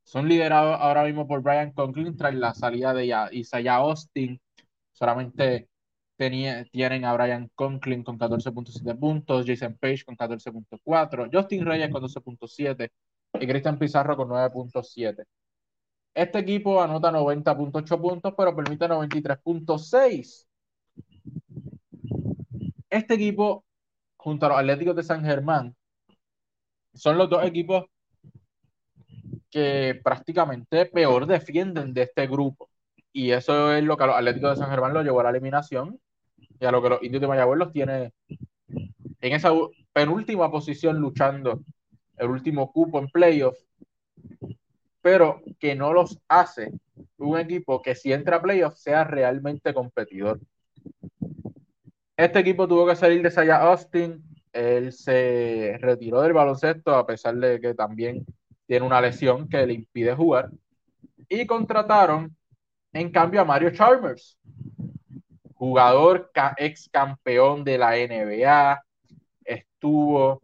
[0.08, 4.40] Son liderados ahora mismo por Brian Conklin tras la salida de Isaiah Austin.
[4.90, 5.68] Solamente
[6.16, 12.90] tienen a Brian Conklin con 14.7 puntos, Jason Page con 14.4, Justin Reyes con 12.7
[13.34, 15.24] y Cristian Pizarro con 9.7.
[16.14, 20.46] Este equipo anota 90.8 puntos, pero permite 93.6
[22.88, 23.66] este equipo,
[24.16, 25.76] junto a los Atléticos de San Germán,
[26.94, 27.84] son los dos equipos
[29.50, 32.68] que prácticamente peor defienden de este grupo.
[33.12, 35.30] Y eso es lo que a los Atléticos de San Germán lo llevó a la
[35.30, 35.98] eliminación
[36.60, 38.12] y a lo que los indios de Mayagüez los tiene
[39.20, 39.50] en esa
[39.92, 41.60] penúltima posición luchando
[42.16, 43.56] el último cupo en playoff,
[45.00, 46.72] pero que no los hace
[47.16, 50.40] un equipo que si entra a playoff sea realmente competidor.
[52.16, 57.36] Este equipo tuvo que salir de Saya Austin, él se retiró del baloncesto a pesar
[57.36, 58.26] de que también
[58.68, 60.50] tiene una lesión que le impide jugar.
[61.28, 62.36] Y contrataron
[62.92, 64.38] en cambio a Mario Chalmers,
[65.54, 68.80] jugador ex campeón de la NBA,
[69.44, 70.40] estuvo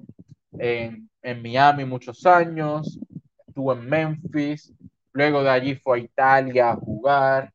[0.58, 1.08] en,
[1.42, 2.98] Miami muchos años,
[3.46, 4.72] estuvo en Memphis,
[5.12, 7.52] luego de allí fue a Italia a jugar,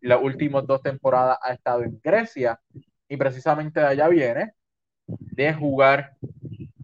[0.00, 2.58] las últimas dos temporadas ha estado en Grecia
[3.08, 4.52] y precisamente de allá viene
[5.06, 6.16] de jugar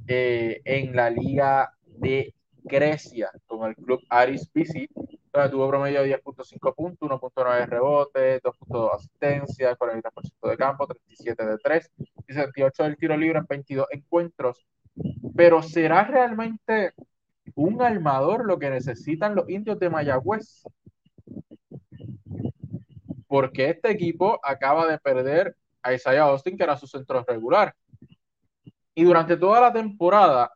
[0.07, 2.36] eh, en la liga de
[2.67, 4.89] Grecia con el club Aris BC
[5.37, 11.59] donde tuvo promedio de 10.5 puntos, 1.9 rebotes, 2.2 asistencias, 43% de campo, 37 de
[11.59, 14.67] 3 y 68 del tiro libre en 22 encuentros.
[15.37, 16.95] Pero ¿será realmente
[17.55, 20.63] un armador lo que necesitan los indios de Mayagüez?
[23.27, 27.75] Porque este equipo acaba de perder a Isaiah Austin, que era su centro regular.
[28.95, 30.51] Y durante toda la temporada,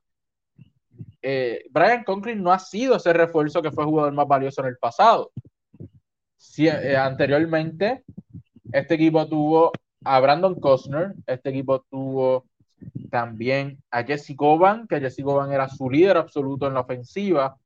[1.22, 4.78] eh, Brian Conklin no ha sido ese refuerzo que fue jugador más valioso en el
[4.78, 5.32] pasado.
[6.58, 8.04] Eh, anteriormente,
[8.72, 9.72] este equipo tuvo
[10.04, 12.46] a Brandon Costner, este equipo tuvo
[13.10, 17.56] también a Jesse Govan, que Jesse Govan era su líder absoluto en la ofensiva,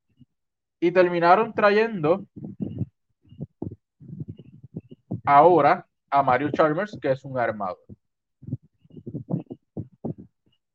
[0.81, 2.27] y terminaron trayendo
[5.25, 7.79] ahora a Mario Chalmers, que es un armador.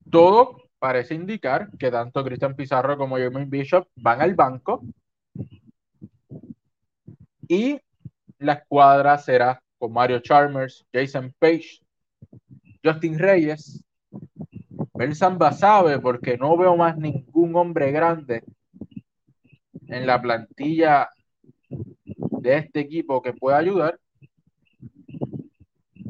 [0.10, 4.82] Todo parece indicar que tanto Cristian Pizarro como Jermaine Bishop van al banco
[7.48, 7.80] y
[8.38, 11.82] la escuadra será con Mario Chalmers, Jason Page,
[12.84, 13.84] Justin Reyes,
[14.94, 18.44] Belsan Basabe, porque no veo más ningún hombre grande
[19.88, 21.10] en la plantilla
[21.70, 24.00] de este equipo que pueda ayudar.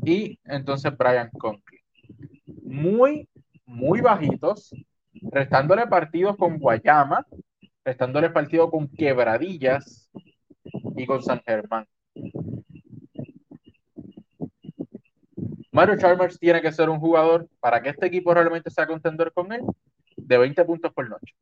[0.04, 1.80] Y entonces Brian Conklin.
[2.64, 3.29] Muy
[3.70, 4.74] muy bajitos,
[5.32, 7.26] restándole partidos con Guayama,
[7.86, 10.10] restándole partidos con Quebradillas
[10.98, 11.86] y con San Germán.
[15.72, 19.54] Mario Chalmers tiene que ser un jugador para que este equipo realmente sea contendor con
[19.54, 19.62] él
[20.18, 21.36] de 20 puntos por noche.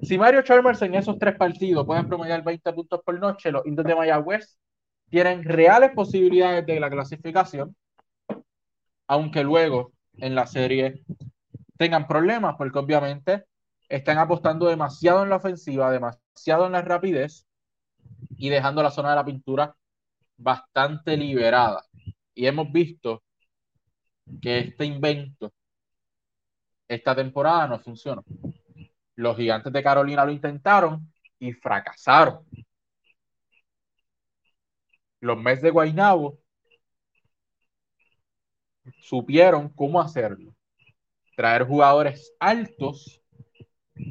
[0.00, 3.86] Si Mario Chalmers en esos tres partidos pueden promediar 20 puntos por noche, los indios
[3.86, 4.58] de Mayagüez
[5.10, 7.76] tienen reales posibilidades de la clasificación,
[9.06, 11.02] aunque luego en la serie
[11.76, 13.44] tengan problemas, porque obviamente
[13.88, 17.46] están apostando demasiado en la ofensiva, demasiado en la rapidez
[18.36, 19.76] y dejando la zona de la pintura
[20.36, 21.84] bastante liberada.
[22.34, 23.22] Y hemos visto
[24.40, 25.52] que este invento
[26.88, 28.24] esta temporada no funcionó.
[29.16, 32.44] Los gigantes de Carolina lo intentaron y fracasaron.
[35.20, 36.38] Los Mets de Guaynabo
[39.00, 40.54] supieron cómo hacerlo.
[41.36, 43.20] Traer jugadores altos,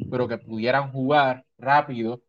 [0.09, 2.21] pero que pudieran jugar rápido,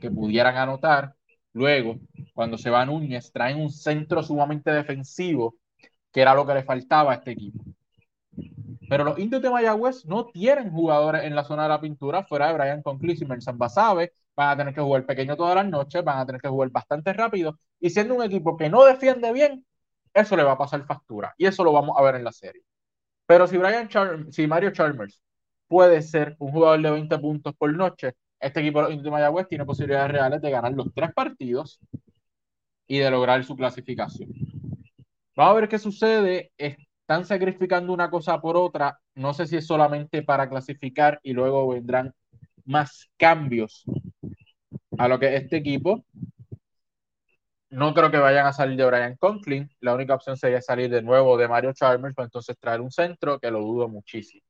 [0.00, 1.14] que pudieran anotar.
[1.52, 1.98] Luego,
[2.34, 5.56] cuando se va Núñez, traen un centro sumamente defensivo,
[6.12, 7.64] que era lo que le faltaba a este equipo.
[8.88, 12.48] Pero los indios de Mayagüez no tienen jugadores en la zona de la pintura fuera
[12.48, 14.12] de Brian Conklin y Mersan Basabe.
[14.36, 17.12] Van a tener que jugar pequeño todas las noches, van a tener que jugar bastante
[17.12, 17.58] rápido.
[17.80, 19.64] Y siendo un equipo que no defiende bien,
[20.14, 21.34] eso le va a pasar factura.
[21.36, 22.62] Y eso lo vamos a ver en la serie.
[23.26, 23.88] Pero si, Brian
[24.30, 25.20] si Mario Chalmers
[25.66, 30.10] puede ser un jugador de 20 puntos por noche, este equipo de Mayagüez tiene posibilidades
[30.12, 31.80] reales de ganar los tres partidos
[32.86, 34.30] y de lograr su clasificación.
[35.36, 36.52] Vamos a ver qué sucede.
[36.58, 38.98] Están sacrificando una cosa por otra.
[39.14, 42.14] No sé si es solamente para clasificar y luego vendrán
[42.64, 43.84] más cambios
[44.98, 46.04] a lo que este equipo
[47.74, 49.68] no creo que vayan a salir de Brian Conklin.
[49.80, 53.40] La única opción sería salir de nuevo de Mario Chalmers para entonces traer un centro,
[53.40, 54.44] que lo dudo muchísimo.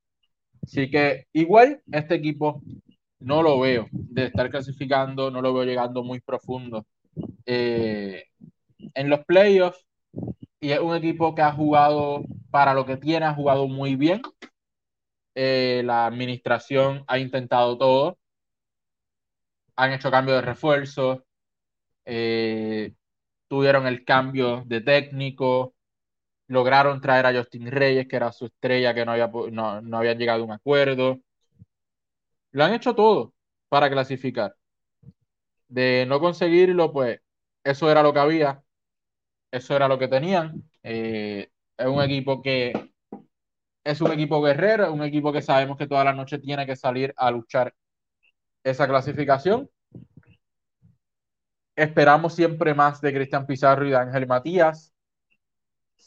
[0.63, 2.63] Así que igual este equipo
[3.21, 6.87] no lo veo de estar clasificando, no lo veo llegando muy profundo
[7.47, 8.25] eh,
[8.93, 9.83] en los playoffs.
[10.61, 14.21] Y es un equipo que ha jugado para lo que tiene, ha jugado muy bien.
[15.35, 18.19] Eh, la administración ha intentado todo.
[19.77, 21.25] Han hecho cambios de refuerzo.
[22.05, 22.93] Eh,
[23.49, 25.75] tuvieron el cambio de técnico,
[26.49, 30.19] lograron traer a Justin Reyes, que era su estrella, que no, había, no, no habían
[30.19, 31.21] llegado a un acuerdo.
[32.53, 33.35] Lo han hecho todo
[33.69, 34.55] para clasificar.
[35.69, 37.21] De no conseguirlo, pues
[37.65, 38.63] eso era lo que había,
[39.51, 40.63] eso era lo que tenían.
[40.83, 42.93] Eh, es un equipo que
[43.85, 47.13] es un equipo guerrero, un equipo que sabemos que toda la noche tiene que salir
[47.17, 47.75] a luchar
[48.65, 49.71] esa clasificación.
[51.77, 54.95] Esperamos siempre más de Cristian Pizarro y de Ángel Matías.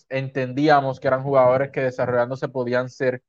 [0.09, 3.21] Entendíamos que eran jugadores que desarrollándose podían ser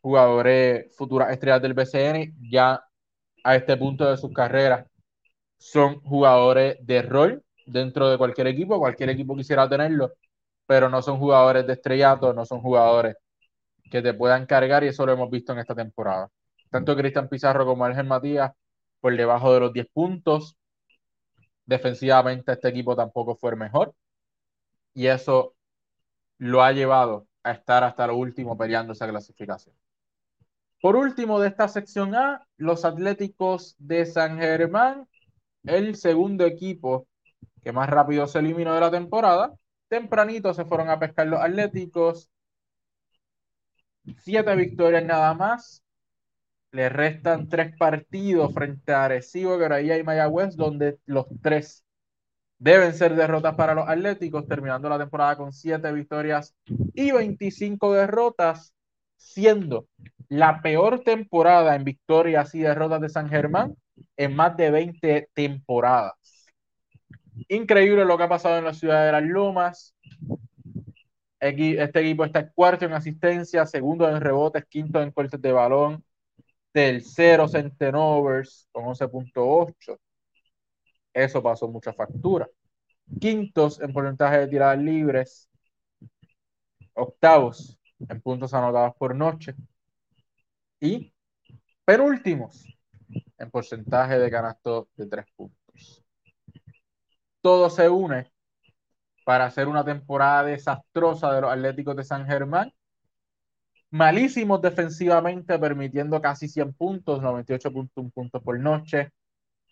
[0.00, 2.34] jugadores futuras estrellas del BCN.
[2.50, 2.82] Ya
[3.44, 4.86] a este punto de sus carreras
[5.58, 8.78] son jugadores de rol dentro de cualquier equipo.
[8.78, 10.12] Cualquier equipo quisiera tenerlo,
[10.66, 13.16] pero no son jugadores de estrellato, no son jugadores
[13.90, 16.28] que te puedan cargar y eso lo hemos visto en esta temporada.
[16.70, 18.52] Tanto Cristian Pizarro como Ángel Matías
[19.00, 20.57] por debajo de los 10 puntos.
[21.68, 23.94] Defensivamente este equipo tampoco fue el mejor
[24.94, 25.54] y eso
[26.38, 29.76] lo ha llevado a estar hasta lo último peleando esa clasificación.
[30.80, 35.06] Por último de esta sección A, los Atléticos de San Germán,
[35.64, 37.06] el segundo equipo
[37.62, 39.52] que más rápido se eliminó de la temporada.
[39.88, 42.30] Tempranito se fueron a pescar los Atléticos.
[44.16, 45.84] Siete victorias nada más.
[46.70, 51.84] Le restan tres partidos frente a Arecibo, Garayá y Mayagüez, donde los tres
[52.58, 56.54] deben ser derrotas para los Atléticos, terminando la temporada con siete victorias
[56.94, 58.74] y 25 derrotas,
[59.16, 59.86] siendo
[60.28, 63.74] la peor temporada en victorias y derrotas de San Germán
[64.16, 66.46] en más de 20 temporadas.
[67.48, 69.94] Increíble lo que ha pasado en la ciudad de las Lomas.
[71.40, 76.04] Este equipo está cuarto en asistencia, segundo en rebotes, quinto en cortes de balón,
[76.78, 79.98] tercero en turnovers con 11.8.
[81.12, 82.48] Eso pasó mucha factura.
[83.20, 85.50] Quintos en porcentaje de tiradas libres.
[86.94, 87.76] Octavos
[88.08, 89.56] en puntos anotados por noche.
[90.78, 91.12] Y
[91.84, 92.64] penúltimos
[93.38, 96.04] en porcentaje de canasto de tres puntos.
[97.40, 98.30] Todo se une
[99.24, 102.72] para hacer una temporada desastrosa de los Atléticos de San Germán.
[103.90, 109.10] Malísimos defensivamente, permitiendo casi 100 puntos, 98.1 puntos por noche,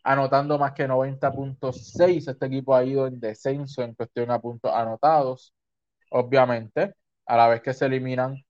[0.05, 2.29] anotando más que 90.6.
[2.29, 5.53] Este equipo ha ido en descenso en cuestión a puntos anotados.
[6.11, 6.95] Obviamente,
[7.27, 8.43] a la vez que se eliminan,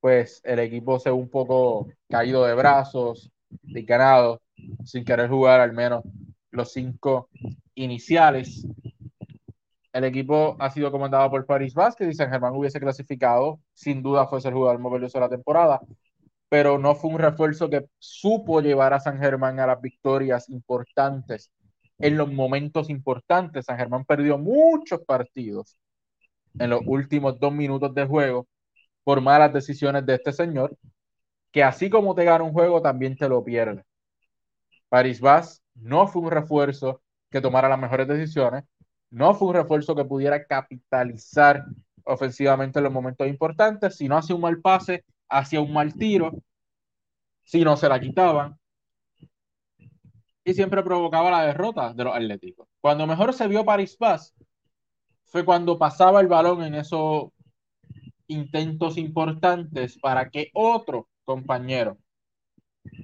[0.00, 3.30] pues el equipo se ve un poco caído de brazos,
[3.62, 4.42] ganado,
[4.84, 6.04] sin querer jugar al menos
[6.50, 7.28] los cinco
[7.74, 8.66] iniciales.
[9.96, 14.26] El equipo ha sido comandado por Paris Vázquez y San Germán hubiese clasificado, sin duda
[14.26, 15.80] fue el jugador más valioso de la temporada,
[16.50, 21.50] pero no fue un refuerzo que supo llevar a San Germán a las victorias importantes
[21.98, 23.64] en los momentos importantes.
[23.64, 25.78] San Germán perdió muchos partidos
[26.58, 28.46] en los últimos dos minutos de juego
[29.02, 30.76] por malas decisiones de este señor,
[31.50, 33.82] que así como te gana un juego, también te lo pierde.
[34.90, 38.64] Paris Vaz no fue un refuerzo que tomara las mejores decisiones,
[39.10, 41.64] no fue un refuerzo que pudiera capitalizar
[42.04, 46.32] ofensivamente en los momentos importantes, si no hacía un mal pase, hacía un mal tiro,
[47.44, 48.58] si no se la quitaban,
[50.44, 52.68] y siempre provocaba la derrota de los Atléticos.
[52.80, 54.32] Cuando mejor se vio Paris Vaz
[55.24, 57.30] fue cuando pasaba el balón en esos
[58.28, 61.98] intentos importantes para que otro compañero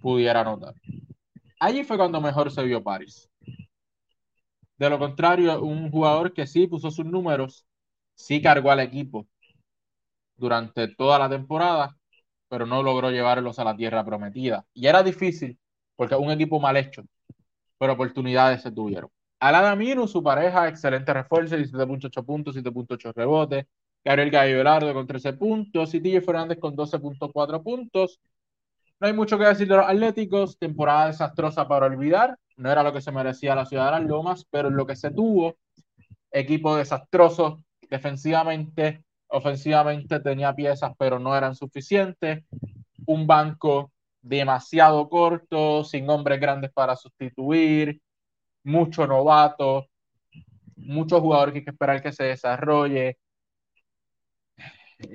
[0.01, 0.75] pudiera anotar.
[1.59, 3.32] Allí fue cuando mejor se vio Paris.
[4.83, 7.65] De lo contrario, un jugador que sí puso sus números,
[8.17, 9.29] sí cargó al equipo
[10.35, 11.97] durante toda la temporada,
[12.49, 14.67] pero no logró llevarlos a la tierra prometida.
[14.75, 15.57] Y era difícil,
[15.95, 17.05] porque un equipo mal hecho,
[17.79, 19.09] pero oportunidades se tuvieron.
[19.39, 23.67] Alada Minu, su pareja, excelente refuerzo, 17.8 puntos, 7.8 rebotes.
[24.05, 28.19] Gabriel Gallo Velardo con 13 puntos y TJ Fernández con 12.4 puntos.
[28.99, 32.37] No hay mucho que decir de los Atléticos, temporada desastrosa para olvidar.
[32.63, 35.11] No era lo que se merecía la ciudad de las Lomas, pero lo que se
[35.11, 35.57] tuvo,
[36.31, 42.45] equipo desastroso defensivamente, ofensivamente tenía piezas, pero no eran suficientes.
[43.07, 48.01] Un banco demasiado corto, sin hombres grandes para sustituir,
[48.63, 49.89] mucho novato,
[50.77, 53.19] muchos jugadores que hay que esperar que se desarrolle.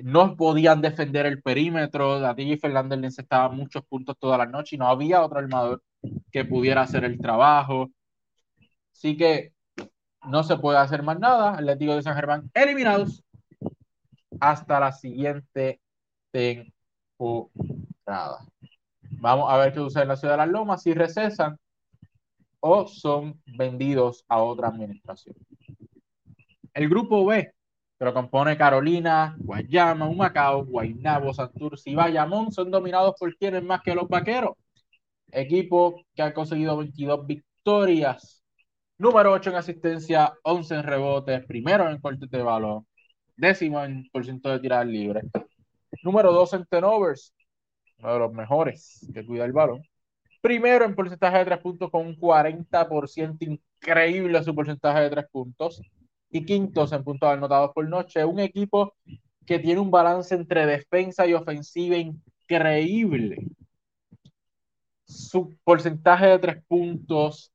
[0.02, 4.76] No podían defender el perímetro, a DJ Fernández le encestaba muchos puntos toda la noche
[4.76, 5.82] y no había otro armador
[6.32, 7.90] que pudiera hacer el trabajo.
[8.92, 9.52] Así que
[10.26, 11.54] no se puede hacer más nada.
[11.54, 13.24] Atlético de San Germán eliminados
[14.40, 15.80] hasta la siguiente
[16.30, 17.50] temporada.
[19.10, 21.58] Vamos a ver qué sucede en la ciudad de las Lomas, si recesan
[22.60, 25.36] o son vendidos a otra administración.
[26.74, 27.52] El grupo B
[27.98, 33.82] que lo compone Carolina, Guayama, Humacao, Guaynabo, Santurce y Bayamón, son dominados por quienes más
[33.82, 34.52] que los vaqueros.
[35.30, 38.42] Equipo que ha conseguido 22 victorias,
[38.96, 42.86] número 8 en asistencia, 11 en rebotes, primero en cortes de balón,
[43.36, 45.24] décimo en porcentaje de tiradas libres,
[46.02, 47.34] número 2 en turnovers,
[47.98, 49.82] uno de los mejores que cuida el balón,
[50.40, 53.36] primero en porcentaje de tres puntos con un 40%
[53.80, 55.82] increíble su porcentaje de tres puntos
[56.30, 58.24] y quintos en puntos anotados por noche.
[58.24, 58.94] Un equipo
[59.46, 63.46] que tiene un balance entre defensa y ofensiva increíble.
[65.08, 67.52] Su porcentaje de tres puntos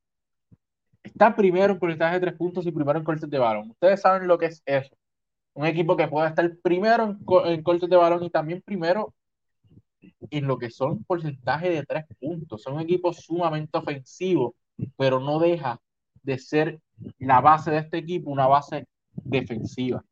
[1.04, 3.70] está primero en porcentaje de tres puntos y primero en cortes de balón.
[3.72, 4.96] Ustedes saben lo que es eso.
[5.54, 9.14] Un equipo que puede estar primero en, en cortes de balón y también primero
[10.30, 12.64] en lo que son porcentaje de tres puntos.
[12.64, 14.56] Son un equipo sumamente ofensivo,
[14.98, 15.80] pero no deja
[16.24, 16.80] de ser
[17.20, 20.04] la base de este equipo una base defensiva,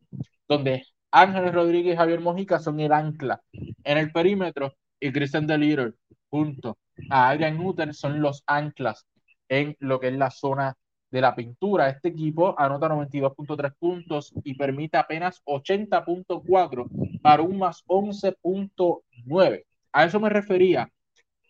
[0.48, 5.96] donde Ángel Rodríguez y Javier Mojica son el ancla en el perímetro y Christian Deliter
[6.30, 6.78] junto
[7.12, 9.05] a Adrian son los anclas
[9.49, 10.76] en lo que es la zona
[11.12, 11.89] de la pintura.
[11.89, 20.20] Este equipo anota 92.3 puntos y permite apenas 80.4 para un más 11.9 a eso
[20.20, 20.89] me refería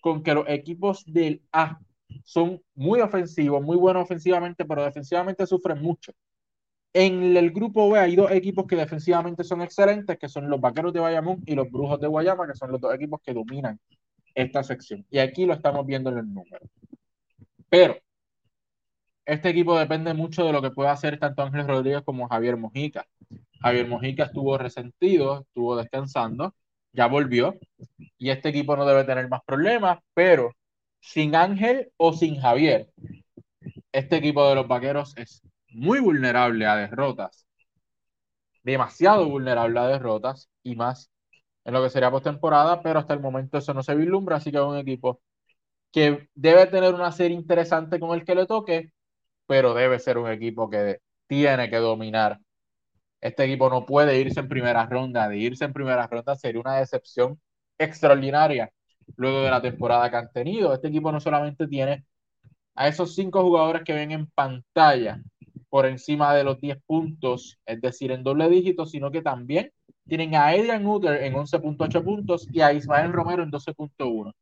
[0.02, 1.80] con que los equipos del A
[2.24, 6.12] son muy ofensivos, muy buenos ofensivamente, pero defensivamente sufren mucho.
[6.94, 10.92] En el grupo B hay dos equipos que defensivamente son excelentes, que son los Vaqueros
[10.92, 13.80] de Bayamón y los Brujos de Guayama, que son los dos equipos que dominan
[14.36, 15.06] esta sección.
[15.10, 16.66] Y aquí lo estamos viendo en el número.
[17.70, 17.98] Pero
[19.26, 23.08] este equipo depende mucho de lo que pueda hacer tanto Ángel Rodríguez como Javier Mojica.
[23.62, 26.56] Javier Mojica estuvo resentido, estuvo descansando,
[26.92, 27.56] ya volvió
[28.18, 30.52] y este equipo no debe tener más problemas, pero
[31.00, 32.90] sin Ángel o sin Javier,
[33.92, 37.46] este equipo de los Vaqueros es muy vulnerable a derrotas,
[38.64, 41.12] demasiado vulnerable a derrotas y más
[41.66, 44.58] en lo que sería postemporada, pero hasta el momento eso no se vislumbra, así que
[44.58, 45.22] es un equipo
[45.92, 48.94] que debe tener una serie interesante con el que le toque,
[49.48, 52.40] pero debe ser un equipo que tiene que dominar
[53.22, 55.30] este equipo no puede irse en primera ronda.
[55.30, 57.40] De irse en primera ronda sería una decepción
[57.78, 58.72] extraordinaria
[59.16, 60.74] luego de la temporada que han tenido.
[60.74, 62.06] Este equipo no solamente tiene
[62.76, 65.22] a esos cinco jugadores que ven en pantalla
[65.70, 69.72] por encima de los 10 puntos, es decir, en doble dígito, sino que también
[70.12, 74.34] tienen a Adrian Uter en 11.8 puntos y a Ismael Romero en 12.1.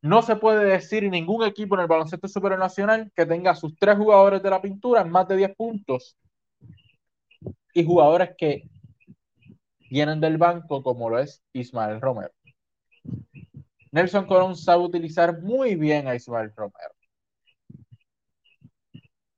[0.00, 3.96] No se puede decir ningún equipo en el baloncesto supernacional que tenga a sus tres
[3.96, 6.16] jugadores de la pintura en más de 10 puntos
[7.72, 8.64] y jugadores que
[9.88, 12.32] vienen del banco, como lo es Ismael Romero.
[13.92, 16.92] Nelson Colón sabe utilizar muy bien a Ismael Romero.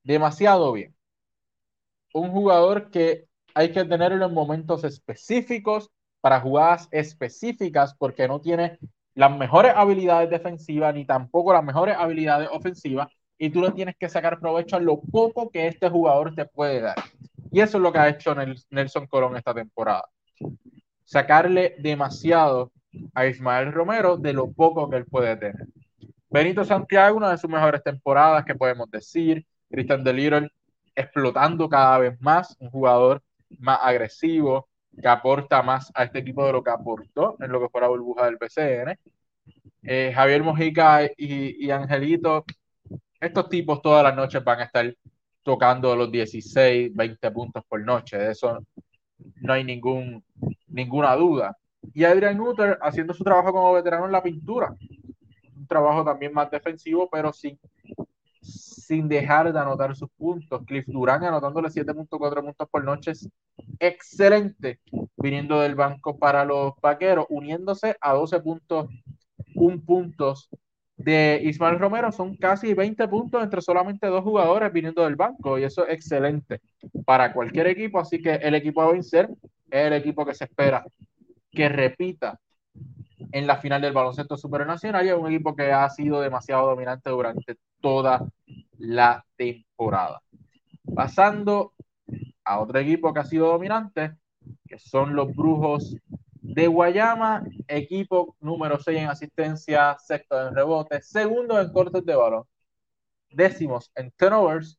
[0.02, 0.96] Demasiado bien.
[2.14, 5.90] Un jugador que hay que tenerlo en momentos específicos,
[6.20, 8.78] para jugadas específicas, porque no tiene
[9.14, 14.08] las mejores habilidades defensivas ni tampoco las mejores habilidades ofensivas, y tú le tienes que
[14.08, 16.96] sacar provecho a lo poco que este jugador te puede dar.
[17.52, 18.34] Y eso es lo que ha hecho
[18.70, 20.08] Nelson Colón esta temporada.
[21.04, 22.72] Sacarle demasiado
[23.12, 25.66] a Ismael Romero de lo poco que él puede tener.
[26.30, 29.46] Benito Santiago, una de sus mejores temporadas que podemos decir.
[29.70, 30.40] Christian Deliro
[30.94, 33.22] explotando cada vez más, un jugador
[33.58, 34.68] más agresivo,
[35.00, 37.88] que aporta más a este equipo de lo que aportó en lo que fue la
[37.88, 38.98] burbuja del PCN.
[39.82, 42.44] Eh, Javier Mojica y, y Angelito,
[43.20, 44.94] estos tipos todas las noches van a estar
[45.42, 48.16] tocando los 16, 20 puntos por noche.
[48.16, 48.64] De eso
[49.40, 50.24] no hay ningún,
[50.68, 51.56] ninguna duda.
[51.92, 54.74] Y Adrian Uter haciendo su trabajo como veterano en la pintura.
[55.56, 57.58] Un trabajo también más defensivo, pero sin,
[58.86, 60.62] sin dejar de anotar sus puntos.
[60.66, 63.28] Cliff Durán anotándole 7.4 puntos por noche es
[63.78, 64.80] excelente
[65.16, 70.48] viniendo del banco para los vaqueros, uniéndose a 12.1 puntos
[70.96, 75.64] de Ismael Romero son casi 20 puntos entre solamente dos jugadores viniendo del banco y
[75.64, 76.60] eso es excelente
[77.04, 79.28] para cualquier equipo, así que el equipo a vencer
[79.70, 80.84] es el equipo que se espera
[81.50, 82.38] que repita
[83.32, 87.10] en la final del baloncesto supernacional y es un equipo que ha sido demasiado dominante
[87.10, 88.26] durante toda
[88.78, 90.22] la temporada.
[90.94, 91.74] Pasando
[92.44, 94.16] a otro equipo que ha sido dominante,
[94.66, 95.96] que son los Brujos
[96.40, 102.44] de Guayama, equipo número 6 en asistencia, sexto en rebote, segundo en cortes de balón,
[103.30, 104.78] décimos en turnovers,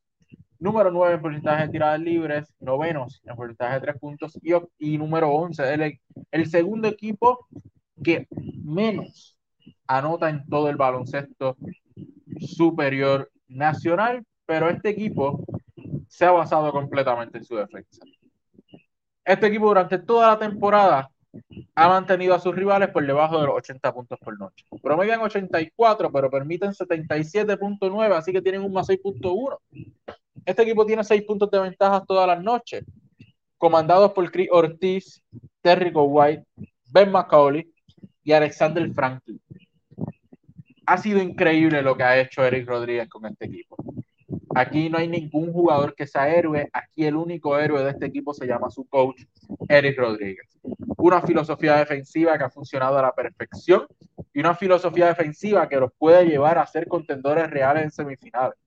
[0.58, 4.96] número 9 en porcentaje de tiradas libres, novenos en porcentaje de tres puntos y, y
[4.96, 7.46] número 11, el, el segundo equipo
[8.02, 8.26] que
[8.64, 9.36] menos
[9.86, 11.56] anota en todo el baloncesto
[12.40, 15.44] superior nacional, pero este equipo
[16.08, 18.02] se ha basado completamente en su defensa.
[19.24, 21.10] Este equipo durante toda la temporada
[21.74, 24.64] ha mantenido a sus rivales por debajo de los 80 puntos por noche.
[24.82, 29.58] Promedian 84, pero permiten 77.9, así que tienen un más 6.1.
[30.44, 32.84] Este equipo tiene 6 puntos de ventaja todas las noches,
[33.58, 35.22] comandados por Chris Ortiz,
[35.60, 36.44] Terry White,
[36.92, 37.70] Ben McCauley
[38.26, 39.40] y Alexander Franklin.
[40.84, 43.76] Ha sido increíble lo que ha hecho Eric Rodríguez con este equipo.
[44.52, 46.68] Aquí no hay ningún jugador que sea héroe.
[46.72, 49.22] Aquí el único héroe de este equipo se llama su coach,
[49.68, 50.48] Eric Rodríguez.
[50.96, 53.86] Una filosofía defensiva que ha funcionado a la perfección
[54.34, 58.58] y una filosofía defensiva que los puede llevar a ser contendores reales en semifinales.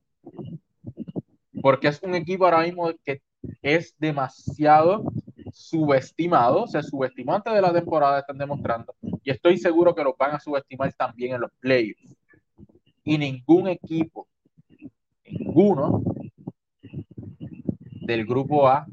[1.62, 3.22] Porque es un equipo ahora mismo que
[3.62, 5.04] es demasiado
[5.52, 8.96] subestimado, se subestimó antes de la temporada, están demostrando,
[9.30, 12.16] y estoy seguro que los van a subestimar también en los playoffs.
[13.04, 14.28] Y ningún equipo
[15.24, 16.02] ninguno
[18.02, 18.88] del grupo A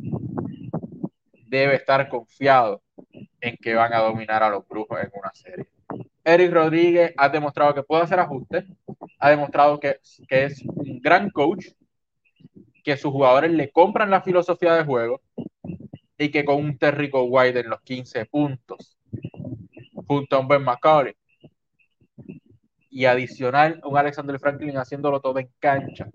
[1.49, 2.83] debe estar confiado
[3.41, 5.69] en que van a dominar a los brujos en una serie.
[6.23, 8.67] Eric Rodríguez ha demostrado que puede hacer ajustes,
[9.19, 11.69] ha demostrado que, es un gran coach,
[12.85, 15.23] que sus jugadores le compran la filosofía de juego
[16.19, 18.96] y que con un Terrico White en los 15 puntos,
[20.07, 21.15] junto a un Ben McCauley,
[22.91, 26.09] y adicional un Alexander Franklin haciéndolo todo en cancha.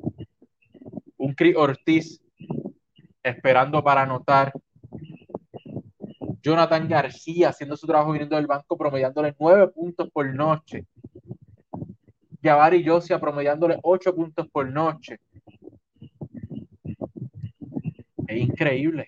[1.17, 2.19] Un Chris Ortiz
[3.21, 4.51] esperando para anotar.
[6.41, 10.87] Jonathan García haciendo su trabajo viniendo del banco, promediándole nueve puntos por noche.
[12.41, 15.19] Javari Josia promediándole ocho puntos por noche.
[18.27, 19.07] Es increíble.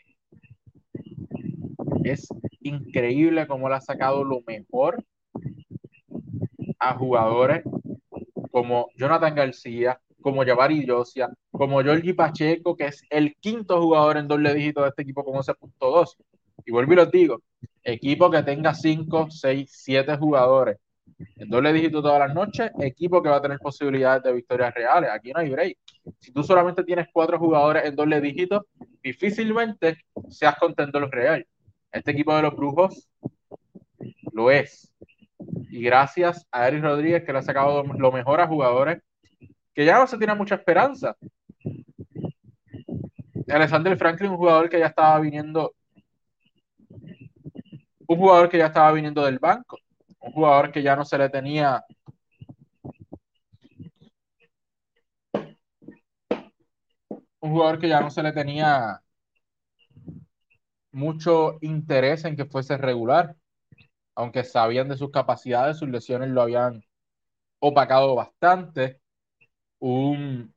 [2.03, 2.27] Es
[2.63, 5.03] increíble cómo le ha sacado lo mejor
[6.79, 7.63] a jugadores
[8.51, 14.27] como Jonathan García, como Javari Josia, como Jorge Pacheco, que es el quinto jugador en
[14.27, 16.15] doble dígito de este equipo con 11.2.
[16.65, 17.41] Y vuelvo y lo digo,
[17.83, 20.77] equipo que tenga 5, 6, 7 jugadores
[21.37, 25.09] en doble dígito todas las noches, equipo que va a tener posibilidades de victorias reales.
[25.11, 25.77] Aquí no hay break.
[26.19, 28.67] Si tú solamente tienes cuatro jugadores en doble dígito,
[29.01, 29.97] difícilmente
[30.29, 31.45] seas contendor real.
[31.93, 33.07] Este equipo de los brujos
[34.33, 34.91] lo es
[35.69, 39.01] y gracias a Eric Rodríguez que le ha sacado lo mejor a jugadores
[39.73, 41.15] que ya no se tiene mucha esperanza.
[43.47, 45.75] Alexander Franklin, un jugador que ya estaba viniendo,
[48.07, 49.77] un jugador que ya estaba viniendo del banco,
[50.19, 51.83] un jugador que ya no se le tenía
[57.39, 59.02] un jugador que ya no se le tenía
[60.93, 63.35] mucho interés en que fuese regular
[64.15, 66.83] aunque sabían de sus capacidades, sus lesiones lo habían
[67.59, 69.01] opacado bastante.
[69.79, 70.53] Un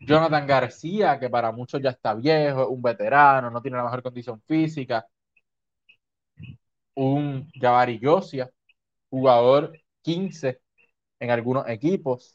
[0.00, 4.40] Jonathan García, que para muchos ya está viejo, un veterano, no tiene la mejor condición
[4.46, 5.06] física.
[6.94, 8.50] Un Javari Yosia,
[9.10, 10.60] jugador 15
[11.20, 12.32] en algunos equipos.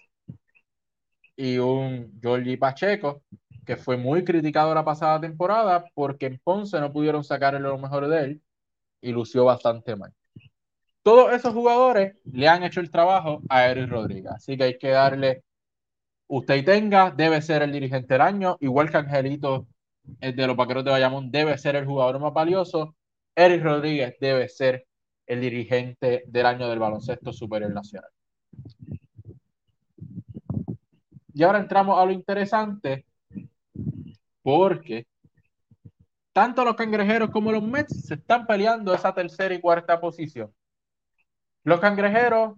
[1.35, 3.23] Y un Jorge Pacheco,
[3.67, 8.07] que fue muy criticado la pasada temporada porque en Ponce no pudieron sacarle lo mejor
[8.07, 8.41] de él
[9.01, 10.13] y lució bastante mal.
[11.03, 14.89] Todos esos jugadores le han hecho el trabajo a Eric Rodríguez, así que hay que
[14.89, 15.43] darle,
[16.27, 19.67] usted tenga, debe ser el dirigente del año, igual que Angelito
[20.21, 22.95] el de los Vaqueros de Bayamón debe ser el jugador más valioso,
[23.35, 24.87] Eric Rodríguez debe ser
[25.25, 28.09] el dirigente del año del baloncesto superior nacional.
[31.33, 33.05] Y ahora entramos a lo interesante,
[34.47, 35.05] porque
[36.31, 40.53] tanto los cangrejeros como los Mets se están peleando esa tercera y cuarta posición.
[41.65, 42.53] Los cangrejeros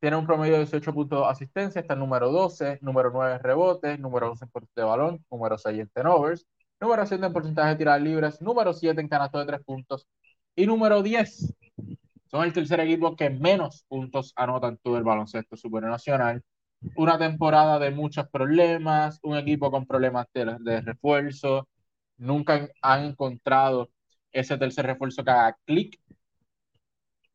[0.00, 4.00] tienen un promedio de 18 puntos de asistencia, está número 12, número 9 en rebotes,
[4.00, 6.44] número 11 en de balón, número 6 en turnovers,
[6.80, 10.08] número 7 en porcentaje de tiradas libres, número 7 en canasto de 3 puntos
[10.56, 11.54] y número 10.
[12.26, 16.42] Son el tercer equipo que menos puntos anotan todo el baloncesto supernacional.
[16.96, 21.68] Una temporada de muchos problemas, un equipo con problemas de, refuerzo,
[22.18, 23.90] nunca han encontrado
[24.32, 26.00] ese tercer refuerzo que haga clic.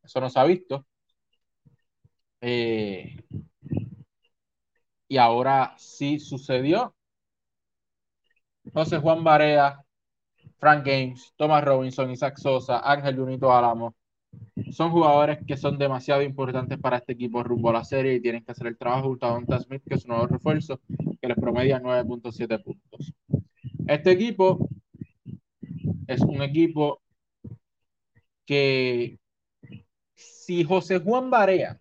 [0.03, 0.85] Eso no se ha visto.
[2.41, 3.15] Eh,
[5.07, 6.95] y ahora sí sucedió.
[8.73, 9.81] José Juan Barea,
[10.59, 13.95] Frank Games, Thomas Robinson, Isaac Sosa, Ángel Junito Álamo,
[14.71, 18.43] son jugadores que son demasiado importantes para este equipo rumbo a la serie y tienen
[18.43, 20.79] que hacer el trabajo junto a Don Smith, que es un nuevo refuerzo,
[21.21, 23.13] que les promedia 9.7 puntos.
[23.87, 24.67] Este equipo
[26.07, 27.01] es un equipo
[28.45, 29.19] que
[30.15, 31.79] si José Juan Barea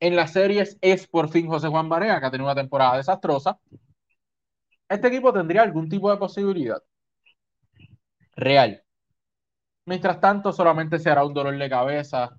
[0.00, 3.58] en las series es por fin José Juan Barea, que ha tenido una temporada desastrosa,
[4.88, 6.82] este equipo tendría algún tipo de posibilidad.
[8.36, 8.82] real.
[9.84, 12.30] Mientras tanto, solamente será un dolor de cabeza,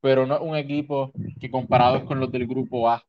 [0.00, 3.02] pero no un equipo que comparado con los del grupo A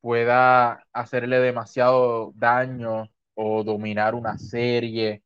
[0.00, 5.22] pueda hacerle demasiado daño o dominar una serie.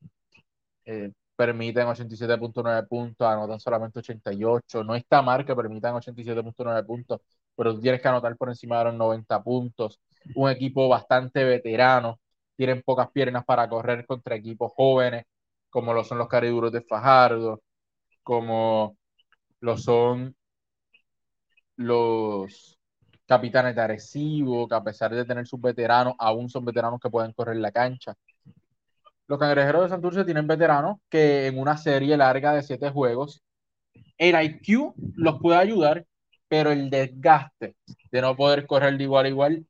[0.85, 4.85] Eh, permiten 87.9 puntos, anotan solamente 88.
[4.85, 7.21] No está mal que permitan 87.9 puntos,
[7.57, 10.01] pero tú tienes que anotar por encima de los 90 puntos.
[10.35, 12.21] Un equipo bastante veterano,
[12.57, 15.25] tienen pocas piernas para correr contra equipos jóvenes,
[15.75, 17.61] como lo son los cariduros de Fajardo,
[18.23, 18.97] como
[19.59, 20.37] lo son
[21.75, 22.79] los
[23.27, 27.33] capitanes de Arecibo, que a pesar de tener sus veteranos, aún son veteranos que pueden
[27.33, 28.15] correr la cancha.
[29.27, 33.43] Los cangrejeros de Santurce tienen veteranos que en una serie larga de siete juegos,
[34.17, 36.07] el IQ los puede ayudar,
[36.47, 37.75] pero el desgaste
[38.13, 39.67] de no poder correr de igual a igual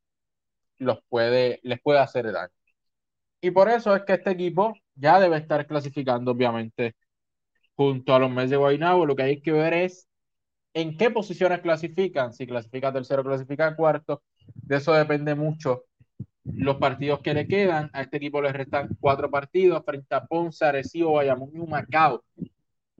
[0.76, 2.52] los puede, les puede hacer daño.
[3.44, 6.96] Y por eso es que este equipo ya debe estar clasificando, obviamente,
[7.76, 9.04] junto a los meses de Guaynabo.
[9.04, 10.08] Lo que hay que ver es
[10.72, 12.32] en qué posiciones clasifican.
[12.32, 14.22] Si clasifica tercero, clasifica cuarto.
[14.54, 15.84] De eso depende mucho
[16.44, 17.90] los partidos que le quedan.
[17.92, 22.24] A este equipo le restan cuatro partidos frente a Ponce, Arecibo, Bayamón y Macao.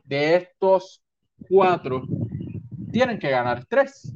[0.05, 1.03] De estos
[1.49, 2.03] cuatro,
[2.93, 4.13] tienen que ganar tres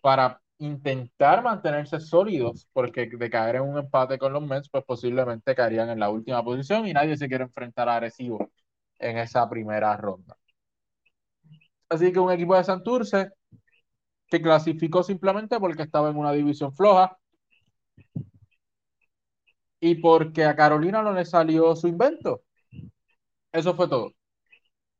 [0.00, 5.54] para intentar mantenerse sólidos, porque de caer en un empate con los Mets, pues posiblemente
[5.54, 8.50] caerían en la última posición y nadie se quiere enfrentar a Arecibo
[8.98, 10.36] en esa primera ronda.
[11.88, 13.30] Así que un equipo de Santurce
[14.28, 17.18] que clasificó simplemente porque estaba en una división floja
[19.80, 22.42] y porque a Carolina no le salió su invento.
[23.52, 24.12] Eso fue todo.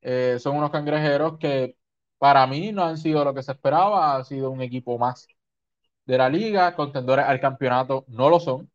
[0.02, 1.76] Eh, son unos cangrejeros que
[2.18, 5.28] para mí no han sido lo que se esperaba, ha sido un equipo más
[6.06, 8.70] de la liga, contendores al campeonato no lo son.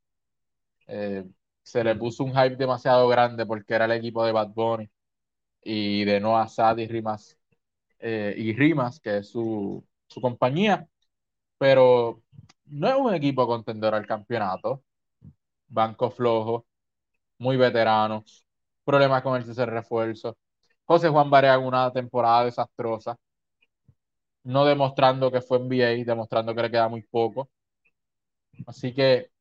[0.88, 1.26] Eh,
[1.64, 4.90] se le puso un hype demasiado grande porque era el equipo de Bad Bunny
[5.64, 7.38] y de Noah Sad y Rimas,
[8.00, 10.88] eh, y Rimas, que es su, su compañía,
[11.58, 12.24] pero
[12.66, 14.84] no es un equipo contendor al campeonato.
[15.68, 16.66] Banco flojo,
[17.40, 18.46] muy veteranos,
[18.84, 20.38] problemas con el tercer refuerzo.
[20.86, 23.18] José Juan Barea una temporada desastrosa,
[24.46, 27.50] no demostrando que fue NBA, demostrando que le queda muy poco.
[28.68, 29.32] Así que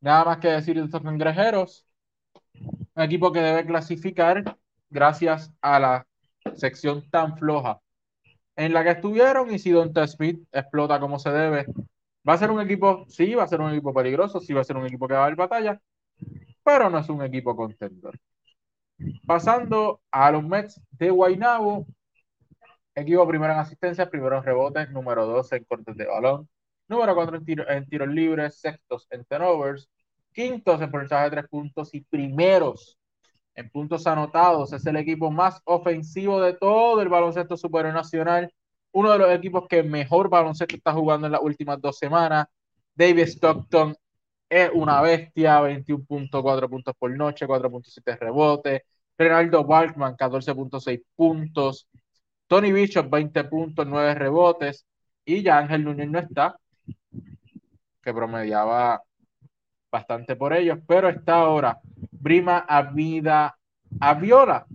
[0.00, 1.86] nada más que decir de estos cangrejeros.
[2.94, 4.56] Un equipo que debe clasificar
[4.88, 6.06] gracias a la
[6.54, 7.80] sección tan floja
[8.56, 11.66] en la que estuvieron y si Don Smith explota como se debe,
[12.26, 14.64] va a ser un equipo, sí, va a ser un equipo peligroso, sí va a
[14.64, 15.80] ser un equipo que va a dar batalla,
[16.64, 18.18] pero no es un equipo contendor.
[19.26, 21.86] Pasando a los Mets de Guaynabo,
[22.96, 26.48] equipo primero en asistencia, primero en rebotes, número 12 en cortes de balón,
[26.88, 29.88] número 4 en, tiros libres, sextos en turnovers,
[30.32, 32.98] quintos en porcentaje de tres puntos y primeros
[33.54, 34.72] en puntos anotados.
[34.72, 38.52] Es el equipo más ofensivo de todo el baloncesto superior nacional.
[38.92, 42.46] Uno de los equipos que mejor baloncesto está jugando en las últimas dos semanas.
[42.94, 43.94] David Stockton
[44.48, 48.82] es una bestia, 21.4 puntos por noche, 4.7 rebotes.
[49.18, 51.88] Renaldo Balkman, 14.6 puntos.
[52.46, 54.86] Tony Bishop, 20 puntos, 9 rebotes.
[55.24, 56.56] Y ya Ángel Núñez no está,
[58.02, 59.02] que promediaba
[59.90, 61.80] bastante por ellos, pero está ahora
[62.12, 63.56] Brima Avida
[63.98, 64.66] Aviola,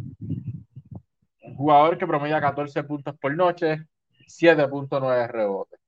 [1.56, 3.86] jugador que promedia 14 puntos por noche,
[4.28, 5.80] 7.9 rebotes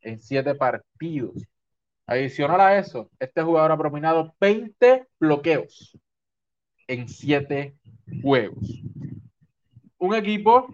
[0.00, 1.34] en 7 partidos.
[2.06, 5.98] Adicional a eso, este jugador ha promediado 20 bloqueos
[6.86, 7.76] en 7
[8.22, 8.82] juegos.
[9.98, 10.68] Un equipo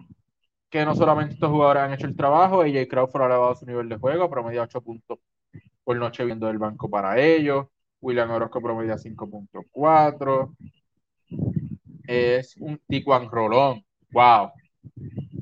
[0.69, 3.89] que no solamente estos jugadores han hecho el trabajo, AJ Crawford ha elevado su nivel
[3.89, 5.19] de juego, promedia 8 puntos
[5.83, 7.67] por noche viendo el banco para ellos.
[8.01, 10.55] William Orozco promedia 5.4.
[12.07, 13.83] Es un Ticuan Rolón.
[14.11, 14.51] ¡Wow!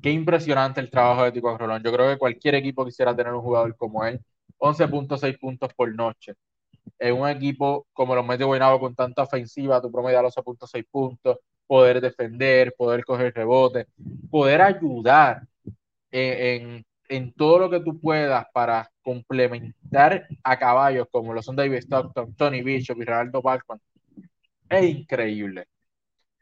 [0.02, 1.84] Qué impresionante el trabajo de Ticuan Rolón.
[1.84, 4.20] Yo creo que cualquier equipo quisiera tener un jugador como él.
[4.60, 6.34] 11.6 puntos por noche.
[7.00, 10.86] En un equipo como los Mets de Guaynabo con tanta ofensiva, tú promedias los 11.6
[10.90, 13.88] puntos, poder defender, poder coger rebote,
[14.30, 15.44] poder ayudar
[16.12, 21.78] en en todo lo que tú puedas para complementar a caballos como lo son David
[21.78, 23.80] Stockton, Tony Bishop y Ronaldo Balcon,
[24.70, 25.68] es increíble.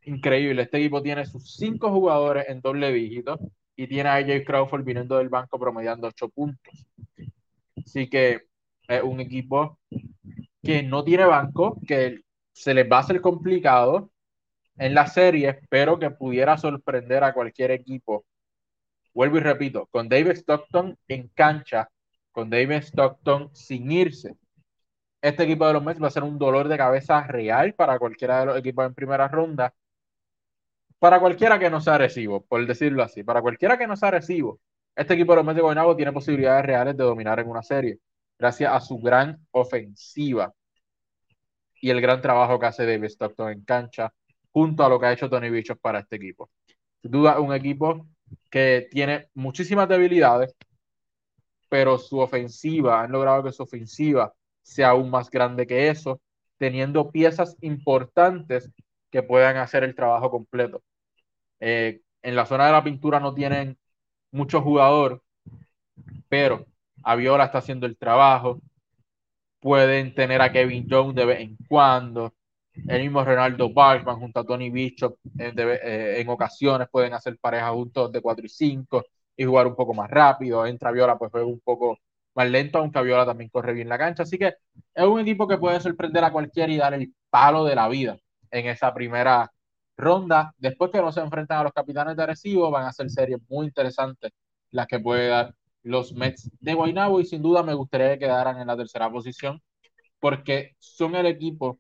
[0.04, 0.64] Increíble.
[0.64, 3.40] Este equipo tiene sus cinco jugadores en doble dígito
[3.76, 6.86] y tiene a AJ Crawford viniendo del banco promediando ocho puntos.
[7.78, 8.42] Así que
[8.92, 9.80] es un equipo
[10.62, 12.22] que no tiene banco, que
[12.54, 14.12] se les va a hacer complicado
[14.78, 18.26] en la serie, pero que pudiera sorprender a cualquier equipo.
[19.14, 21.90] Vuelvo y repito, con David Stockton en cancha,
[22.32, 24.36] con David Stockton sin irse,
[25.22, 28.40] este equipo de los Mets va a ser un dolor de cabeza real para cualquiera
[28.40, 29.74] de los equipos en primera ronda.
[31.00, 34.60] Para cualquiera que no sea recibo, por decirlo así, para cualquiera que no sea recibo,
[34.96, 38.00] este equipo de los Mets de Guaynabo tiene posibilidades reales de dominar en una serie,
[38.42, 40.52] gracias a su gran ofensiva
[41.80, 44.12] y el gran trabajo que hace David Stockton en cancha,
[44.52, 46.50] junto a lo que ha hecho Tony Bichos para este equipo.
[47.04, 48.08] Sin duda, un equipo
[48.50, 50.56] que tiene muchísimas debilidades,
[51.70, 54.34] pero su ofensiva, han logrado que su ofensiva
[54.64, 56.20] sea aún más grande que eso,
[56.58, 58.72] teniendo piezas importantes
[59.12, 60.82] que puedan hacer el trabajo completo.
[61.60, 63.78] Eh, en la zona de la pintura no tienen
[64.32, 65.22] mucho jugador,
[66.28, 66.66] pero
[67.04, 68.62] Aviola está haciendo el trabajo.
[69.60, 72.34] Pueden tener a Kevin Jones de vez en cuando.
[72.88, 77.72] El mismo Ronaldo Bachman junto a Tony Bishop en, eh, en ocasiones pueden hacer parejas
[77.72, 79.04] juntos de 4 y 5
[79.36, 80.66] y jugar un poco más rápido.
[80.66, 81.98] Entra Viola, pues juega un poco
[82.36, 84.24] más lento, aunque Viola también corre bien la cancha.
[84.24, 84.56] Así que
[84.94, 88.18] es un equipo que puede sorprender a cualquiera y dar el palo de la vida
[88.52, 89.52] en esa primera
[89.98, 90.54] ronda.
[90.58, 93.68] Después que no se enfrentan a los capitanes de Arecibo, van a ser series muy
[93.68, 94.32] interesantes
[94.72, 98.60] las que puede dar los Mets de Guaynabo y sin duda me gustaría que quedaran
[98.60, 99.62] en la tercera posición
[100.20, 101.80] porque son el equipo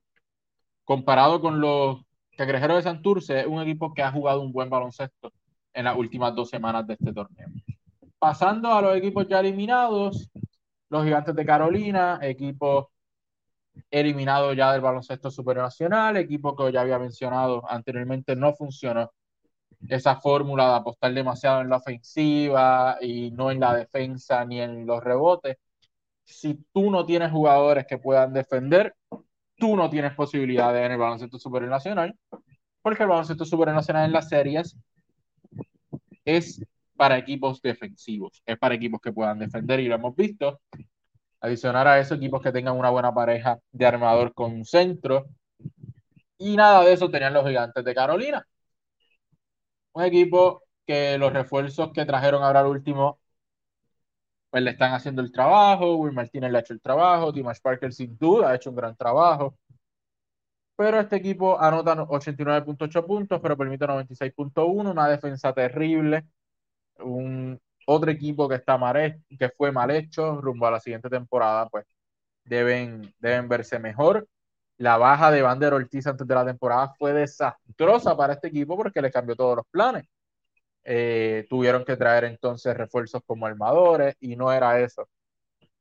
[0.83, 2.01] comparado con los
[2.35, 5.31] Cangrejeros de Santurce, un equipo que ha jugado un buen baloncesto
[5.73, 7.47] en las últimas dos semanas de este torneo.
[8.17, 10.29] Pasando a los equipos ya eliminados,
[10.89, 12.91] los Gigantes de Carolina, equipo
[13.89, 19.11] eliminado ya del baloncesto supernacional, equipo que ya había mencionado anteriormente no funcionó
[19.89, 24.85] esa fórmula de apostar demasiado en la ofensiva y no en la defensa ni en
[24.85, 25.57] los rebotes.
[26.23, 28.95] Si tú no tienes jugadores que puedan defender,
[29.57, 32.15] tú no tienes posibilidades en el baloncesto supernacional,
[32.81, 34.77] porque el baloncesto supernacional en las series
[36.25, 36.63] es
[36.95, 40.61] para equipos defensivos, es para equipos que puedan defender y lo hemos visto.
[41.41, 45.25] Adicionar a eso, equipos que tengan una buena pareja de armador con centro.
[46.37, 48.45] Y nada de eso tenían los gigantes de Carolina.
[49.93, 53.19] Un equipo que los refuerzos que trajeron ahora al último,
[54.49, 55.95] pues le están haciendo el trabajo.
[55.95, 57.31] Will Martínez le ha hecho el trabajo.
[57.31, 59.57] Dimash Parker sin duda ha hecho un gran trabajo.
[60.75, 66.25] Pero este equipo anota 89.8 puntos, pero permite 96.1, una defensa terrible
[66.99, 71.67] un otro equipo que está mal que fue mal hecho rumbo a la siguiente temporada,
[71.69, 71.85] pues
[72.43, 74.27] deben, deben verse mejor.
[74.81, 78.99] La baja de Vander Ortiz antes de la temporada fue desastrosa para este equipo porque
[78.99, 80.05] le cambió todos los planes.
[80.83, 85.07] Eh, tuvieron que traer entonces refuerzos como armadores y no era eso.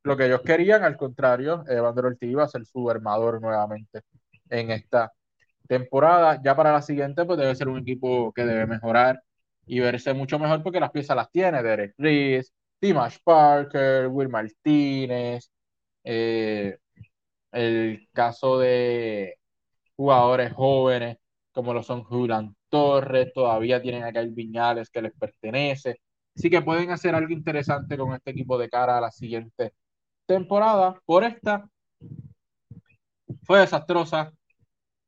[0.03, 4.03] Lo que ellos querían, al contrario, eh, Vander Ortiz iba a ser su armador nuevamente
[4.51, 5.11] en esta
[5.67, 6.39] temporada.
[6.45, 9.23] Ya para la siguiente, pues debe ser un equipo que debe mejorar
[9.67, 15.51] y verse mucho mejor porque las piezas las tiene Derek Reese, Dimash Parker, Will Martínez,
[16.05, 16.77] eh,
[17.53, 19.37] el caso de
[19.97, 21.19] jugadores jóvenes
[21.53, 26.01] como lo son Julian Torres, todavía tienen acá el Viñales que les pertenece.
[26.37, 29.75] Así que pueden hacer algo interesante con este equipo de cara a la siguiente
[30.27, 31.01] temporada.
[31.05, 31.69] Por esta
[33.45, 34.33] fue desastrosa.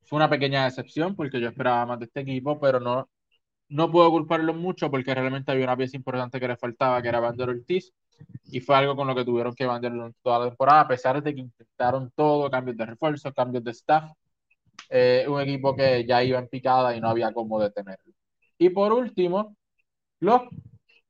[0.05, 3.09] Fue una pequeña decepción porque yo esperaba más de este equipo, pero no,
[3.68, 7.20] no puedo culparlo mucho porque realmente había una pieza importante que le faltaba, que era
[7.20, 7.93] Vander Ortiz,
[8.44, 11.34] y fue algo con lo que tuvieron que venderlo toda la temporada, a pesar de
[11.34, 14.12] que intentaron todo, cambios de refuerzo, cambios de staff,
[14.90, 18.12] eh, un equipo que ya iba en picada y no había cómo detenerlo.
[18.58, 19.56] Y por último,
[20.20, 20.42] los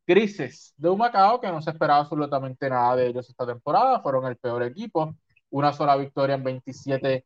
[0.06, 4.36] Grises de Humacao, que no se esperaba absolutamente nada de ellos esta temporada, fueron el
[4.36, 5.14] peor equipo,
[5.50, 7.24] una sola victoria en 27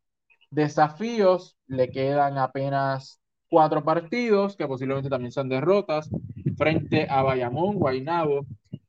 [0.49, 6.09] desafíos, le quedan apenas cuatro partidos, que posiblemente también son derrotas,
[6.57, 8.45] frente a Bayamón, Guaynabo,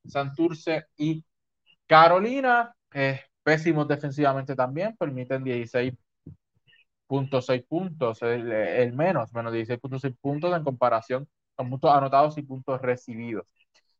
[0.08, 1.24] Santurce y
[1.86, 2.74] Carolina.
[3.42, 11.90] Pésimos defensivamente también, permiten 16.6 puntos, el, menos, menos 16.6 puntos en comparación con puntos
[11.90, 13.46] anotados y puntos recibidos.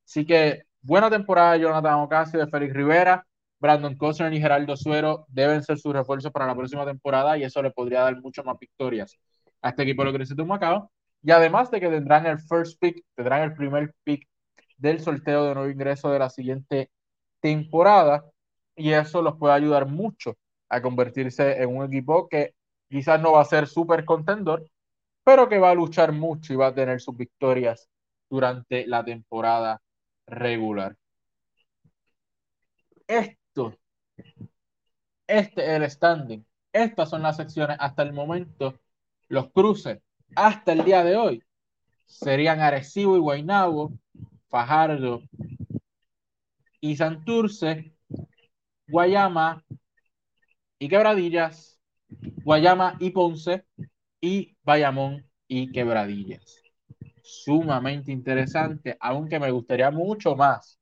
[0.04, 3.26] Así que buena temporada de Jonathan Ocasio, de Félix Rivera,
[3.58, 7.62] Brandon Costner y Geraldo Suero deben ser sus refuerzos para la próxima temporada y eso
[7.62, 9.18] le podría dar mucho más victorias
[9.62, 10.90] a este equipo de los de Macao.
[11.22, 14.28] Y además de que tendrán el first pick, tendrán el primer pick
[14.78, 16.90] del sorteo de nuevo ingreso de la siguiente
[17.40, 18.24] temporada.
[18.76, 20.36] Y eso los puede ayudar mucho
[20.68, 22.54] a convertirse en un equipo que
[22.88, 24.68] quizás no va a ser súper contendor,
[25.24, 27.88] pero que va a luchar mucho y va a tener sus victorias
[28.30, 29.80] durante la temporada
[30.26, 30.96] regular.
[33.06, 33.74] Esto,
[35.26, 36.44] este es el standing.
[36.72, 38.74] Estas son las secciones hasta el momento
[39.28, 39.98] los cruces
[40.34, 41.42] hasta el día de hoy
[42.06, 43.92] serían Arecibo y Guaynabo,
[44.48, 45.22] Fajardo
[46.80, 47.92] y Santurce,
[48.86, 49.64] Guayama,
[50.78, 51.80] y Quebradillas,
[52.44, 53.64] Guayama y Ponce
[54.20, 56.62] y Bayamón y Quebradillas.
[57.22, 60.78] Sumamente interesante, aunque me gustaría mucho más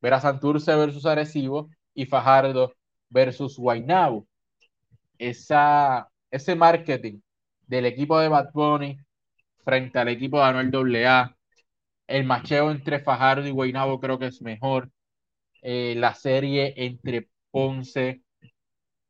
[0.00, 2.72] ver a Santurce versus Arecibo y Fajardo
[3.08, 4.26] versus Guaynabo.
[5.18, 7.20] Esa, ese marketing
[7.66, 8.98] del equipo de Bad Bunny
[9.64, 11.36] frente al equipo de Anuel AA,
[12.08, 14.90] el macheo entre Fajardo y Guaynabo creo que es mejor.
[15.62, 18.22] Eh, la serie entre Ponce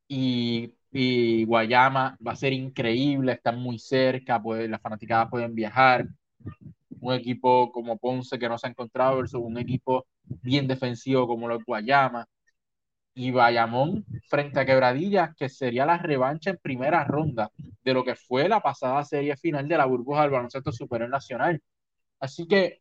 [0.09, 6.07] y, y, Guayama va a ser increíble, están muy cerca, pues, las fanaticadas pueden viajar.
[7.01, 11.49] Un equipo como Ponce que no se ha encontrado versus un equipo bien defensivo como
[11.49, 12.27] los Guayama.
[13.15, 17.51] Y Bayamón frente a Quebradillas, que sería la revancha en primera ronda
[17.85, 21.61] de lo que fue la pasada serie final de la burbuja del baloncesto superior nacional.
[22.21, 22.81] Así que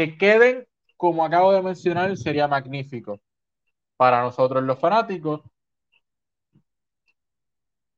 [0.00, 3.20] que queden, como acabo de mencionar, sería magnífico
[3.98, 5.42] para nosotros los fanáticos.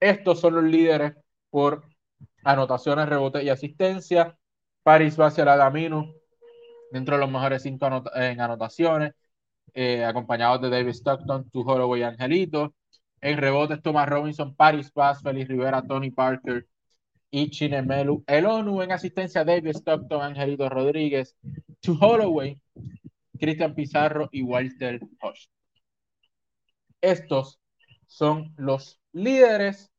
[0.01, 1.13] Estos son los líderes
[1.49, 1.85] por
[2.43, 4.37] anotaciones, rebotes y asistencia.
[4.83, 6.13] Paris Vacialadamino,
[6.91, 7.87] dentro de los mejores cinco
[8.17, 9.13] en anotaciones,
[9.75, 12.75] eh, acompañados de David Stockton, Tu y Angelito.
[13.21, 16.67] En rebotes, Thomas Robinson, Paris Paz, Félix Rivera, Tony Parker
[17.33, 18.23] y Chinemelu.
[18.27, 21.35] El ONU en asistencia, David Stockton, Angelito Rodríguez,
[21.81, 22.61] To Holloway,
[23.41, 25.49] Cristian Pizarro y Walter Hodge.
[27.01, 27.59] Estos
[28.07, 29.91] son los líderes.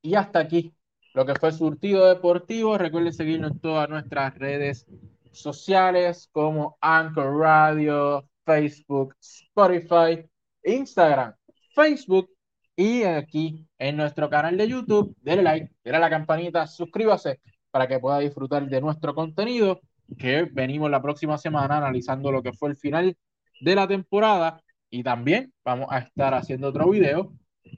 [0.00, 0.74] Y hasta aquí
[1.12, 2.78] lo que fue Surtido Deportivo.
[2.78, 4.86] Recuerden seguirnos en todas nuestras redes
[5.32, 10.26] sociales como Anchor Radio, Facebook, Spotify,
[10.64, 11.34] Instagram,
[11.74, 12.30] Facebook
[12.78, 15.12] y aquí en nuestro canal de YouTube.
[15.20, 17.40] Denle like, denle la campanita, suscríbase
[17.72, 19.80] para que pueda disfrutar de nuestro contenido
[20.16, 23.16] que venimos la próxima semana analizando lo que fue el final
[23.60, 27.32] de la temporada y también vamos a estar haciendo otro video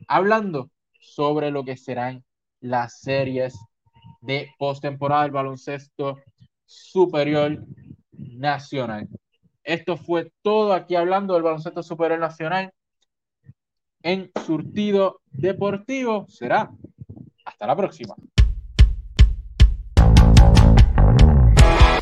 [0.07, 0.71] hablando
[1.01, 2.23] sobre lo que serán
[2.61, 3.59] las series
[4.21, 6.19] de postemporada del baloncesto
[6.67, 7.65] superior
[8.13, 9.09] nacional.
[9.65, 12.71] Esto fue todo aquí hablando del baloncesto superior nacional
[14.03, 16.27] en surtido deportivo.
[16.29, 16.71] Será
[17.45, 18.15] hasta la próxima.